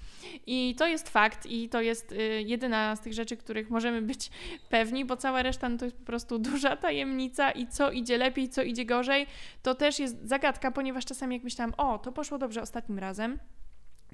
I 0.46 0.74
to 0.78 0.86
jest 0.86 1.08
fakt 1.08 1.46
i 1.46 1.68
to 1.68 1.80
jest 1.80 2.12
y, 2.12 2.42
jedyna 2.46 2.96
z 2.96 3.00
tych 3.00 3.14
rzeczy, 3.14 3.36
których 3.36 3.70
możemy 3.70 4.02
być 4.02 4.30
pewni, 4.68 5.04
bo 5.04 5.16
cała 5.16 5.42
reszta 5.42 5.68
no, 5.68 5.78
to 5.78 5.84
jest 5.84 5.96
po 5.96 6.04
prostu 6.04 6.35
prostu 6.40 6.52
duża 6.52 6.76
tajemnica 6.76 7.50
i 7.50 7.66
co 7.66 7.90
idzie 7.90 8.18
lepiej, 8.18 8.48
co 8.48 8.62
idzie 8.62 8.84
gorzej, 8.84 9.26
to 9.62 9.74
też 9.74 9.98
jest 9.98 10.28
zagadka, 10.28 10.70
ponieważ 10.70 11.04
czasami 11.04 11.34
jak 11.36 11.44
myślałam, 11.44 11.74
o, 11.76 11.98
to 11.98 12.12
poszło 12.12 12.38
dobrze 12.38 12.62
ostatnim 12.62 12.98
razem, 12.98 13.38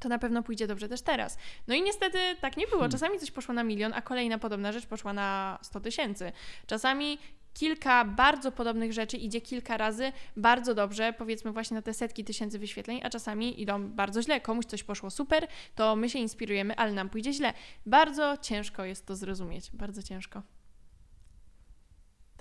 to 0.01 0.09
na 0.09 0.19
pewno 0.19 0.43
pójdzie 0.43 0.67
dobrze 0.67 0.89
też 0.89 1.03
teraz. 1.03 1.39
No 1.69 1.75
i 1.75 1.83
niestety 1.83 2.19
tak 2.41 2.57
nie 2.57 2.67
było. 2.67 2.79
Hmm. 2.79 2.93
Czasami 2.93 3.19
coś 3.19 3.31
poszło 3.31 3.55
na 3.55 3.65
milion, 3.65 3.93
a 3.95 4.03
kolejna 4.03 4.39
podobna 4.39 4.73
rzecz 4.73 4.87
poszła 4.87 5.13
na 5.13 5.59
100 5.63 5.81
tysięcy. 5.81 6.33
Czasami 6.67 7.19
kilka 7.55 8.05
bardzo 8.05 8.53
podobnych 8.53 8.93
rzeczy 8.93 9.17
idzie 9.17 9.41
kilka 9.41 9.77
razy 9.77 10.13
bardzo 10.37 10.75
dobrze, 10.75 11.13
powiedzmy 11.19 11.53
właśnie 11.53 11.75
na 11.75 11.83
te 11.83 11.95
setki 11.95 12.25
tysięcy 12.25 12.59
wyświetleń, 12.59 13.01
a 13.03 13.11
czasami 13.11 13.63
idą 13.63 13.89
bardzo 13.89 14.23
źle. 14.23 14.41
Komuś 14.41 14.65
coś 14.65 14.83
poszło 14.83 15.11
super, 15.11 15.47
to 15.75 15.97
my 15.97 16.11
się 16.11 16.19
inspirujemy, 16.19 16.77
ale 16.77 16.93
nam 16.93 17.11
pójdzie 17.11 17.33
źle. 17.33 17.53
Bardzo 17.87 18.37
ciężko 18.37 18.85
jest 18.85 19.07
to 19.07 19.17
zrozumieć, 19.17 19.71
bardzo 19.71 20.03
ciężko. 20.03 20.43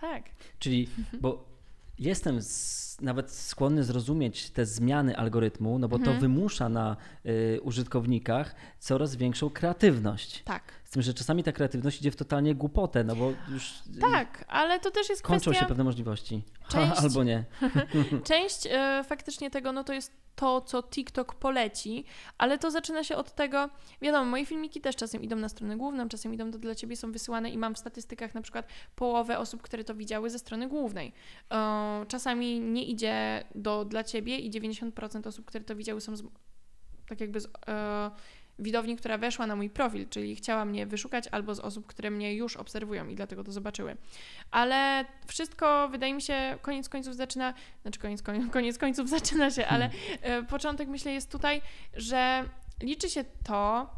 Tak. 0.02 0.24
Czyli, 0.60 0.88
bo 1.22 1.46
jestem 2.00 2.42
z, 2.42 2.98
nawet 3.02 3.32
skłonny 3.32 3.84
zrozumieć 3.84 4.50
te 4.50 4.66
zmiany 4.66 5.18
algorytmu, 5.18 5.80
no 5.80 5.88
bo 5.88 5.98
to 5.98 6.04
Mhm. 6.04 6.20
wymusza 6.20 6.70
na 6.70 6.98
y, 7.26 7.60
użytkownikach 7.64 8.56
coraz 8.80 9.16
większą 9.16 9.50
kreatywność. 9.50 10.44
Tak. 10.44 10.64
Z 10.92 10.94
tym, 10.94 11.02
że 11.02 11.14
czasami 11.14 11.44
ta 11.44 11.52
kreatywność 11.52 12.00
idzie 12.00 12.12
w 12.12 12.16
totalnie 12.16 12.56
głupotę, 12.56 13.04
no 13.04 13.16
bo 13.16 13.34
już 13.50 13.70
y, 13.98 14.00
Tak, 14.02 14.46
ale 14.48 14.80
to 14.80 14.92
też 14.92 15.10
jest 15.10 15.22
kończą 15.22 15.42
kwestia... 15.42 15.62
się 15.62 15.68
pewne 15.68 15.84
możliwości. 15.84 16.44
Część- 16.70 17.02
Albo 17.02 17.24
nie. 17.24 17.46
Część 18.24 18.68
e, 18.72 19.04
faktycznie 19.08 19.52
tego, 19.52 19.72
no 19.72 19.84
to 19.84 19.94
jest 19.94 20.12
to, 20.36 20.62
co 20.62 20.84
TikTok 20.84 21.36
poleci, 21.36 22.06
ale 22.38 22.58
to 22.58 22.72
zaczyna 22.72 23.04
się 23.04 23.16
od 23.16 23.36
tego, 23.36 23.70
wiadomo, 24.02 24.26
moje 24.26 24.46
filmiki 24.46 24.82
też 24.82 24.96
czasem 24.96 25.22
idą 25.22 25.36
na 25.36 25.50
stronę 25.50 25.78
główną, 25.78 26.10
czasem 26.10 26.34
idą 26.34 26.52
do 26.52 26.60
dla 26.60 26.76
Ciebie, 26.76 26.96
są 26.96 27.12
wysyłane 27.12 27.50
i 27.50 27.58
mam 27.58 27.76
w 27.76 27.80
statystykach 27.80 28.34
na 28.34 28.42
przykład 28.42 28.68
połowę 28.96 29.40
osób, 29.40 29.62
które 29.62 29.84
to 29.84 29.96
widziały 29.96 30.30
ze 30.30 30.40
strony 30.40 30.68
głównej. 30.68 31.14
Czasami 32.08 32.60
nie 32.60 32.84
idzie 32.84 33.44
do 33.56 33.86
dla 33.86 34.04
Ciebie 34.04 34.38
i 34.38 34.52
90% 34.52 35.28
osób, 35.28 35.46
które 35.46 35.64
to 35.64 35.76
widziały 35.76 36.02
są 36.02 36.16
z, 36.16 36.24
tak 37.08 37.22
jakby 37.22 37.40
z 37.40 37.48
widowni, 38.62 38.97
która 38.97 39.17
weszła 39.17 39.47
na 39.47 39.56
mój 39.56 39.69
profil, 39.69 40.10
czyli 40.10 40.36
chciała 40.36 40.65
mnie 40.65 40.86
wyszukać 40.86 41.28
albo 41.32 41.56
z 41.56 41.60
osób, 41.60 41.88
które 41.88 42.12
mnie 42.12 42.36
już 42.36 42.58
obserwują 42.58 43.08
i 43.08 43.15
dlatego 43.15 43.43
to 43.43 43.52
zobaczyły. 43.52 43.97
Ale 44.52 45.06
wszystko, 45.28 45.89
wydaje 45.89 46.13
mi 46.13 46.21
się, 46.21 46.58
koniec 46.62 46.89
końców 46.89 47.15
zaczyna, 47.15 47.54
znaczy 47.82 48.00
koniec, 48.00 48.21
koniec, 48.21 48.52
koniec 48.54 48.78
końców 48.78 49.10
zaczyna 49.10 49.50
się, 49.52 49.67
ale 49.67 49.89
e, 50.21 50.43
początek 50.43 50.89
myślę 50.89 51.13
jest 51.13 51.32
tutaj, 51.32 51.62
że 51.93 52.45
liczy 52.84 53.10
się 53.10 53.24
to, 53.43 53.89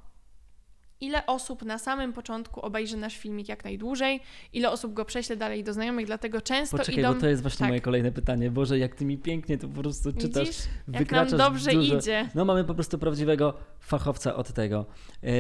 ile 1.05 1.25
osób 1.25 1.61
na 1.65 1.77
samym 1.77 2.13
początku 2.13 2.61
obejrzy 2.61 2.97
nasz 2.97 3.17
filmik 3.17 3.49
jak 3.49 3.63
najdłużej, 3.63 4.19
ile 4.53 4.71
osób 4.71 4.93
go 4.93 5.05
prześle 5.05 5.35
dalej 5.35 5.63
do 5.63 5.73
znajomych, 5.73 6.05
dlatego 6.05 6.41
często 6.41 6.77
Poczekaj, 6.77 6.99
idą... 6.99 7.13
bo 7.13 7.19
to 7.19 7.27
jest 7.27 7.41
właśnie 7.41 7.59
tak. 7.59 7.69
moje 7.69 7.81
kolejne 7.81 8.11
pytanie. 8.11 8.51
Boże, 8.51 8.79
jak 8.79 8.95
ty 8.95 9.05
mi 9.05 9.17
pięknie 9.17 9.57
to 9.57 9.67
po 9.67 9.81
prostu 9.81 10.13
czytasz, 10.13 10.47
Widzisz, 10.47 10.65
jak 10.65 10.87
nam 10.87 10.99
wykraczasz 10.99 11.37
dobrze 11.39 11.71
dużo. 11.71 11.97
idzie. 11.97 12.29
No 12.35 12.45
mamy 12.45 12.63
po 12.63 12.73
prostu 12.73 12.97
prawdziwego 12.97 13.53
fachowca 13.79 14.35
od 14.35 14.53
tego. 14.53 14.85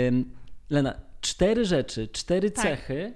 Ym, 0.07 0.31
Lena, 0.69 0.93
cztery 1.21 1.65
rzeczy, 1.65 2.07
cztery 2.07 2.51
Tak. 2.51 2.63
cechy 2.65 3.13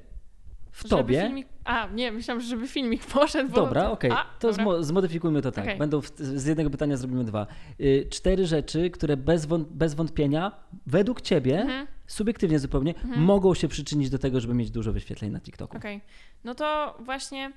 w 0.71 0.81
Żeby 0.81 0.89
tobie. 0.89 1.21
Filmik... 1.21 1.47
A, 1.65 1.87
nie, 1.87 2.11
myślałam, 2.11 2.41
żeby 2.43 2.67
filmik 2.67 3.05
poszedł. 3.05 3.49
Bo... 3.49 3.55
Dobra, 3.55 3.89
okej, 3.91 4.11
A, 4.11 4.25
to 4.39 4.47
dobra. 4.51 4.65
zmo- 4.65 4.83
zmodyfikujmy 4.83 5.41
to 5.41 5.51
tak. 5.51 5.63
Okej. 5.65 5.77
Będą 5.77 6.01
w, 6.01 6.11
z 6.19 6.45
jednego 6.45 6.69
pytania 6.69 6.97
zrobimy 6.97 7.23
dwa. 7.23 7.47
Y, 7.81 8.07
cztery 8.09 8.45
rzeczy, 8.47 8.89
które 8.89 9.17
bez, 9.17 9.47
wąt- 9.47 9.65
bez 9.71 9.93
wątpienia, 9.93 10.51
według 10.85 11.21
ciebie, 11.21 11.61
Mhm. 11.61 11.87
Subiektywnie 12.07 12.59
zupełnie, 12.59 12.95
Mhm. 12.95 13.21
mogą 13.21 13.53
się 13.53 13.67
przyczynić 13.67 14.09
do 14.09 14.19
tego, 14.19 14.39
żeby 14.41 14.53
mieć 14.53 14.71
dużo 14.71 14.93
wyświetleń 14.93 15.31
na 15.31 15.39
TikToku. 15.39 15.77
Okej. 15.77 16.01
No 16.43 16.55
to 16.55 16.97
właśnie 16.99 17.51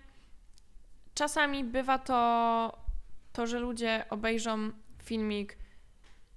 czasami 1.15 1.65
bywa 1.65 1.99
to, 1.99 2.79
to, 3.33 3.47
że 3.47 3.59
ludzie 3.59 4.05
obejrzą 4.11 4.71
filmik 5.03 5.59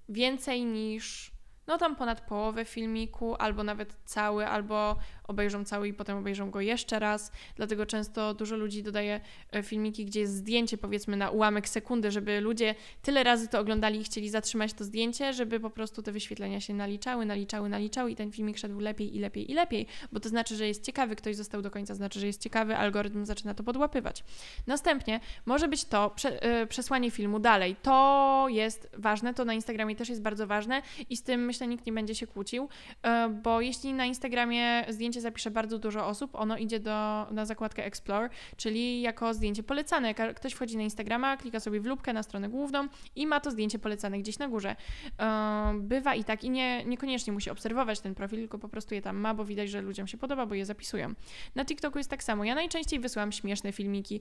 więcej 0.09 0.65
niż 0.65 1.31
no 1.67 1.77
tam 1.77 1.95
ponad 1.95 2.21
połowę 2.21 2.65
filmiku, 2.65 3.35
albo 3.35 3.63
nawet 3.63 3.97
cały, 4.05 4.47
albo 4.47 4.95
obejrzą 5.23 5.65
cały 5.65 5.87
i 5.87 5.93
potem 5.93 6.17
obejrzą 6.17 6.51
go 6.51 6.61
jeszcze 6.61 6.99
raz. 6.99 7.31
Dlatego 7.55 7.85
często 7.85 8.33
dużo 8.33 8.55
ludzi 8.55 8.83
dodaje 8.83 9.21
e, 9.51 9.63
filmiki, 9.63 10.05
gdzie 10.05 10.19
jest 10.19 10.33
zdjęcie 10.35 10.77
powiedzmy 10.77 11.17
na 11.17 11.29
ułamek 11.29 11.69
sekundy, 11.69 12.11
żeby 12.11 12.41
ludzie 12.41 12.75
tyle 13.01 13.23
razy 13.23 13.47
to 13.47 13.59
oglądali 13.59 13.99
i 13.99 14.03
chcieli 14.03 14.29
zatrzymać 14.29 14.73
to 14.73 14.83
zdjęcie, 14.83 15.33
żeby 15.33 15.59
po 15.59 15.69
prostu 15.69 16.01
te 16.01 16.11
wyświetlenia 16.11 16.59
się 16.59 16.73
naliczały, 16.73 17.25
naliczały, 17.25 17.69
naliczały 17.69 18.11
i 18.11 18.15
ten 18.15 18.31
filmik 18.31 18.57
szedł 18.57 18.79
lepiej 18.79 19.15
i 19.15 19.19
lepiej 19.19 19.51
i 19.51 19.53
lepiej, 19.53 19.87
bo 20.11 20.19
to 20.19 20.29
znaczy, 20.29 20.55
że 20.55 20.67
jest 20.67 20.83
ciekawy, 20.83 21.15
ktoś 21.15 21.35
został 21.35 21.61
do 21.61 21.71
końca, 21.71 21.95
znaczy, 21.95 22.19
że 22.19 22.27
jest 22.27 22.41
ciekawy, 22.41 22.77
algorytm 22.77 23.25
zaczyna 23.25 23.53
to 23.53 23.63
podłapywać. 23.63 24.23
Następnie 24.67 25.19
może 25.45 25.67
być 25.67 25.85
to 25.85 26.09
prze, 26.09 26.43
e, 26.43 26.67
przesłanie 26.67 27.11
filmu 27.11 27.39
dalej. 27.39 27.75
To 27.81 28.45
jest 28.49 28.89
ważne, 28.97 29.33
to 29.33 29.45
na 29.45 29.53
Instagramie 29.53 29.95
też 29.95 30.09
jest 30.09 30.21
bardzo 30.21 30.47
ważne 30.47 30.81
i 31.09 31.17
z 31.17 31.23
tym 31.23 31.45
myślę 31.45 31.67
nikt 31.67 31.85
nie 31.85 31.93
będzie 31.93 32.15
się 32.15 32.27
kłócił, 32.27 32.69
e, 33.03 33.29
bo 33.29 33.61
jeśli 33.61 33.93
na 33.93 34.05
Instagramie 34.05 34.85
zdjęcie 34.89 35.12
zapisze 35.21 35.51
bardzo 35.51 35.79
dużo 35.79 36.07
osób, 36.07 36.35
ono 36.35 36.57
idzie 36.57 36.79
do, 36.79 37.27
na 37.31 37.45
zakładkę 37.45 37.85
Explore, 37.85 38.29
czyli 38.57 39.01
jako 39.01 39.33
zdjęcie 39.33 39.63
polecane. 39.63 40.07
Jak 40.07 40.35
ktoś 40.35 40.53
wchodzi 40.53 40.77
na 40.77 40.83
Instagrama, 40.83 41.37
klika 41.37 41.59
sobie 41.59 41.79
w 41.79 41.85
lubkę 41.85 42.13
na 42.13 42.23
stronę 42.23 42.49
główną 42.49 42.87
i 43.15 43.27
ma 43.27 43.39
to 43.39 43.51
zdjęcie 43.51 43.79
polecane 43.79 44.19
gdzieś 44.19 44.39
na 44.39 44.47
górze. 44.47 44.75
E, 45.19 45.73
Bywa 45.79 46.15
i 46.15 46.23
tak 46.23 46.43
i 46.43 46.49
nie, 46.49 46.85
niekoniecznie 46.85 47.33
musi 47.33 47.49
obserwować 47.49 47.99
ten 47.99 48.15
profil, 48.15 48.39
tylko 48.39 48.59
po 48.59 48.69
prostu 48.69 48.95
je 48.95 49.01
tam 49.01 49.17
ma, 49.17 49.33
bo 49.33 49.45
widać, 49.45 49.69
że 49.69 49.81
ludziom 49.81 50.07
się 50.07 50.17
podoba, 50.17 50.45
bo 50.45 50.55
je 50.55 50.65
zapisują. 50.65 51.13
Na 51.55 51.65
TikToku 51.65 51.97
jest 51.97 52.09
tak 52.09 52.23
samo. 52.23 52.43
Ja 52.43 52.55
najczęściej 52.55 52.99
wysyłam 52.99 53.31
śmieszne 53.31 53.71
filmiki. 53.71 54.19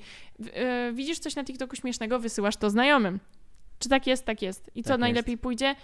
E, 0.54 0.92
Widzisz 0.92 1.18
coś 1.18 1.36
na 1.36 1.44
TikToku 1.44 1.76
śmiesznego, 1.76 2.18
wysyłasz 2.18 2.56
to 2.56 2.70
znajomym. 2.70 3.18
Czy 3.78 3.88
tak 3.88 4.06
jest? 4.06 4.24
Tak 4.24 4.42
jest. 4.42 4.70
I 4.74 4.82
co 4.82 4.88
Tak 4.88 5.00
najlepiej 5.00 5.38
pójdzie? 5.38 5.74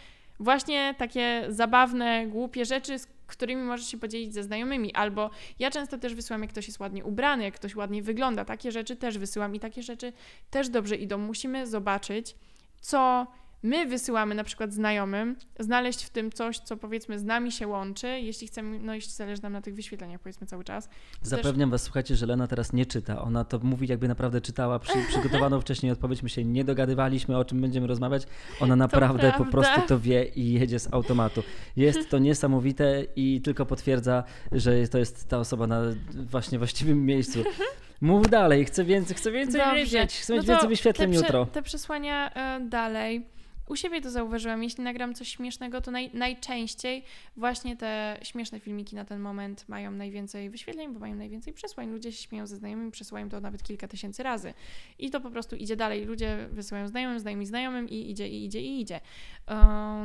Właśnie 0.41 0.95
takie 0.99 1.45
zabawne, 1.49 2.27
głupie 2.27 2.65
rzeczy, 2.65 2.99
z 2.99 3.07
którymi 3.27 3.63
możesz 3.63 3.87
się 3.87 3.99
podzielić 3.99 4.35
ze 4.35 4.43
znajomymi. 4.43 4.95
Albo 4.95 5.31
ja 5.59 5.71
często 5.71 5.99
też 5.99 6.15
wysyłam, 6.15 6.43
jak 6.43 6.51
ktoś 6.51 6.67
jest 6.67 6.81
ładnie 6.81 7.05
ubrany, 7.05 7.45
jak 7.45 7.55
ktoś 7.55 7.77
ładnie 7.77 8.03
wygląda. 8.03 8.45
Takie 8.45 8.73
rzeczy 8.73 8.97
też 8.97 9.19
wysyłam 9.19 9.55
i 9.55 9.61
takie 9.61 9.83
rzeczy 9.83 10.13
też 10.51 10.69
dobrze 10.69 10.97
idą. 10.97 11.19
Musimy 11.19 11.67
zobaczyć, 11.67 12.35
co 12.81 13.27
my 13.63 13.87
wysyłamy 13.87 14.35
na 14.35 14.45
przykład 14.45 14.73
znajomym, 14.73 15.37
znaleźć 15.59 16.05
w 16.05 16.11
tym 16.11 16.33
coś, 16.33 16.59
co 16.59 16.77
powiedzmy 16.77 17.19
z 17.19 17.25
nami 17.25 17.53
się 17.53 17.67
łączy, 17.67 18.09
jeśli 18.09 18.47
chcemy, 18.47 18.79
no 18.79 18.95
jeśli 18.95 19.13
zależy 19.13 19.43
nam 19.43 19.53
na 19.53 19.61
tych 19.63 19.75
wyświetleniach 19.75 20.21
powiedzmy 20.21 20.47
cały 20.47 20.65
czas. 20.65 20.89
To 20.89 21.21
też- 21.21 21.29
Zapewniam 21.29 21.71
was, 21.71 21.83
słuchajcie, 21.83 22.17
że 22.17 22.27
Lena 22.27 22.47
teraz 22.47 22.73
nie 22.73 22.87
czyta. 22.87 23.23
Ona 23.23 23.45
to 23.45 23.59
mówi, 23.59 23.89
jakby 23.89 24.09
naprawdę 24.09 24.41
czytała 24.41 24.79
przy, 24.79 24.93
przygotowaną 25.09 25.61
wcześniej 25.61 25.93
odpowiedź. 25.93 26.23
My 26.23 26.29
się 26.29 26.45
nie 26.45 26.65
dogadywaliśmy, 26.65 27.37
o 27.37 27.45
czym 27.45 27.61
będziemy 27.61 27.87
rozmawiać. 27.87 28.23
Ona 28.61 28.77
naprawdę 28.77 29.33
po 29.39 29.45
prostu 29.45 29.81
to 29.89 30.01
wie 30.01 30.25
i 30.25 30.53
jedzie 30.53 30.79
z 30.79 30.95
automatu. 30.95 31.43
Jest 31.77 32.11
to 32.11 32.19
niesamowite 32.19 33.05
i 33.17 33.41
tylko 33.41 33.67
potwierdza, 33.67 34.25
że 34.53 34.89
to 34.89 34.99
jest 34.99 35.29
ta 35.29 35.39
osoba 35.39 35.67
na 35.67 35.83
właśnie 36.15 36.59
właściwym 36.59 37.07
miejscu. 37.07 37.45
Mów 38.01 38.29
dalej, 38.31 38.65
chcę 38.65 38.85
więcej, 38.85 39.17
chcę 39.17 39.33
więcej 39.33 39.61
Dobrze. 39.61 39.77
wiedzieć, 39.77 40.15
chcę 40.21 40.37
No 40.37 40.43
więcej 40.43 40.69
wyświetleń 40.69 41.11
te 41.11 41.17
jutro. 41.17 41.47
Te 41.47 41.63
przesłania 41.63 42.35
e, 42.35 42.61
dalej. 42.61 43.27
U 43.69 43.77
siebie 43.77 44.01
to 44.01 44.11
zauważyłam. 44.11 44.63
Jeśli 44.63 44.85
nagram 44.85 45.15
coś 45.15 45.29
śmiesznego, 45.29 45.81
to 45.81 45.91
naj, 45.91 46.11
najczęściej 46.15 47.05
właśnie 47.37 47.77
te 47.77 48.19
śmieszne 48.23 48.61
filmiki 48.61 48.97
na 48.97 49.05
ten 49.05 49.21
moment 49.21 49.69
mają 49.69 49.91
najwięcej 49.91 50.51
wyświetleń, 50.51 50.93
bo 50.93 51.01
mają 51.01 51.15
najwięcej 51.15 51.53
przesłań. 51.53 51.91
Ludzie 51.91 52.13
się 52.13 52.23
śmieją 52.23 52.47
ze 52.47 52.57
znajomymi, 52.57 52.91
przesyłają 52.91 53.29
to 53.29 53.41
nawet 53.41 53.63
kilka 53.63 53.89
tysięcy 53.89 54.23
razy. 54.23 54.55
I 54.99 55.11
to 55.11 55.21
po 55.21 55.31
prostu 55.31 55.57
idzie 55.57 55.77
dalej. 55.77 56.05
Ludzie 56.05 56.49
wysyłają 56.53 56.89
znajomym, 56.89 57.21
znajomi 57.21 57.47
znajomym 57.47 57.89
i 57.89 58.11
idzie, 58.11 58.29
i 58.29 58.45
idzie, 58.45 58.61
i 58.61 58.81
idzie. 58.81 59.01
E, 59.49 59.55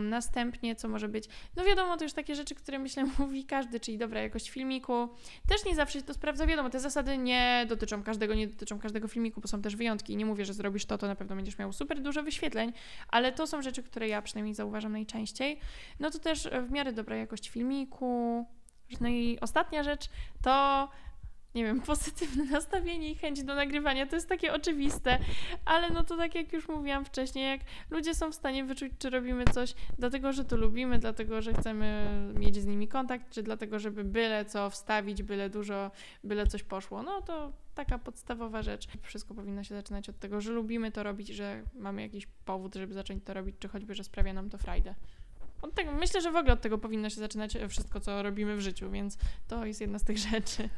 następnie, 0.02 0.76
co 0.76 0.88
może 0.88 1.10
być? 1.10 1.26
No 1.56 1.64
wiadomo, 1.64 1.98
to 1.98 2.04
już 2.04 2.14
takie 2.14 2.36
rzeczy, 2.36 2.56
które 2.56 2.80
myślę 2.80 3.06
mówi 3.20 3.46
każdy, 3.46 3.80
czyli 3.80 3.98
dobra 3.98 4.22
jakość 4.22 4.50
filmiku. 4.50 5.10
Też 5.48 5.66
nie 5.66 5.76
zawsze 5.76 6.00
się 6.00 6.06
to 6.06 6.14
sprawdza. 6.14 6.46
Wiadomo, 6.48 6.70
te 6.70 6.80
zasady 6.80 7.18
nie 7.18 7.66
dotyczą 7.70 8.04
każdego, 8.04 8.34
nie 8.34 8.48
dotyczą 8.48 8.80
każdego 8.80 9.08
filmiku, 9.08 9.42
bo 9.42 9.48
są 9.48 9.62
też 9.62 9.76
wyjątki. 9.76 10.16
Nie 10.16 10.26
mówię, 10.26 10.46
że 10.46 10.54
zrobisz 10.54 10.86
to, 10.86 10.98
to 10.98 11.08
na 11.08 11.16
pewno 11.16 11.36
będziesz 11.36 11.58
miał 11.58 11.74
super 11.74 12.02
dużo 12.02 12.24
wyświetleń, 12.24 12.74
ale 13.08 13.32
to 13.32 13.48
są 13.54 13.62
rzeczy, 13.62 13.84
które 13.84 14.08
ja 14.08 14.22
przynajmniej 14.22 14.56
zauważam 14.56 14.92
najczęściej. 14.92 15.60
No 16.00 16.12
to 16.12 16.20
też 16.20 16.50
w 16.68 16.72
miarę 16.72 16.94
dobra 16.94 17.16
jakość 17.16 17.50
filmiku. 17.50 18.46
No 19.02 19.08
i 19.08 19.38
ostatnia 19.42 19.84
rzecz 19.84 20.10
to 20.42 20.90
nie 21.56 21.64
wiem, 21.64 21.82
pozytywne 21.82 22.46
nastawienie 22.46 23.12
i 23.12 23.16
chęć 23.16 23.44
do 23.44 23.56
nagrywania. 23.56 24.06
To 24.06 24.16
jest 24.16 24.30
takie 24.30 24.54
oczywiste, 24.54 25.20
ale 25.66 25.90
no 25.90 26.04
to 26.04 26.18
tak 26.18 26.36
jak 26.36 26.54
już 26.54 26.68
mówiłam 26.68 27.06
wcześniej, 27.06 27.50
jak 27.50 27.62
ludzie 27.90 28.16
są 28.16 28.32
w 28.32 28.36
stanie 28.36 28.64
wyczuć, 28.64 28.92
czy 29.00 29.10
robimy 29.10 29.46
coś 29.46 29.74
dlatego, 30.00 30.34
że 30.34 30.46
to 30.46 30.58
lubimy, 30.58 31.00
dlatego, 31.00 31.42
że 31.42 31.54
chcemy 31.54 32.08
mieć 32.36 32.58
z 32.58 32.66
nimi 32.66 32.88
kontakt, 32.88 33.30
czy 33.30 33.44
dlatego, 33.44 33.80
żeby 33.80 34.04
byle 34.04 34.46
co 34.46 34.70
wstawić, 34.70 35.24
byle 35.24 35.50
dużo, 35.50 35.92
byle 36.24 36.48
coś 36.48 36.64
poszło. 36.64 37.04
No 37.04 37.22
to 37.22 37.52
taka 37.76 38.00
podstawowa 38.00 38.62
rzecz. 38.62 38.88
Wszystko 39.02 39.34
powinno 39.34 39.64
się 39.64 39.76
zaczynać 39.76 40.10
od 40.10 40.20
tego, 40.20 40.42
że 40.42 40.52
lubimy 40.52 40.92
to 40.92 41.04
robić, 41.04 41.28
że 41.28 41.64
mamy 41.76 42.02
jakiś 42.02 42.28
powód, 42.46 42.76
żeby 42.76 42.94
zacząć 42.94 43.24
to 43.24 43.34
robić, 43.34 43.56
czy 43.60 43.68
choćby, 43.68 43.96
że 43.96 44.04
sprawia 44.04 44.34
nam 44.34 44.50
to 44.50 44.58
frajdę. 44.58 44.96
Myślę, 46.00 46.22
że 46.22 46.32
w 46.32 46.36
ogóle 46.36 46.54
od 46.54 46.62
tego 46.62 46.78
powinno 46.78 47.10
się 47.10 47.20
zaczynać 47.20 47.58
wszystko, 47.70 48.00
co 48.00 48.24
robimy 48.24 48.56
w 48.56 48.62
życiu, 48.62 48.92
więc 48.92 49.18
to 49.48 49.66
jest 49.66 49.82
jedna 49.82 50.00
z 50.00 50.04
tych 50.04 50.18
rzeczy. 50.18 50.70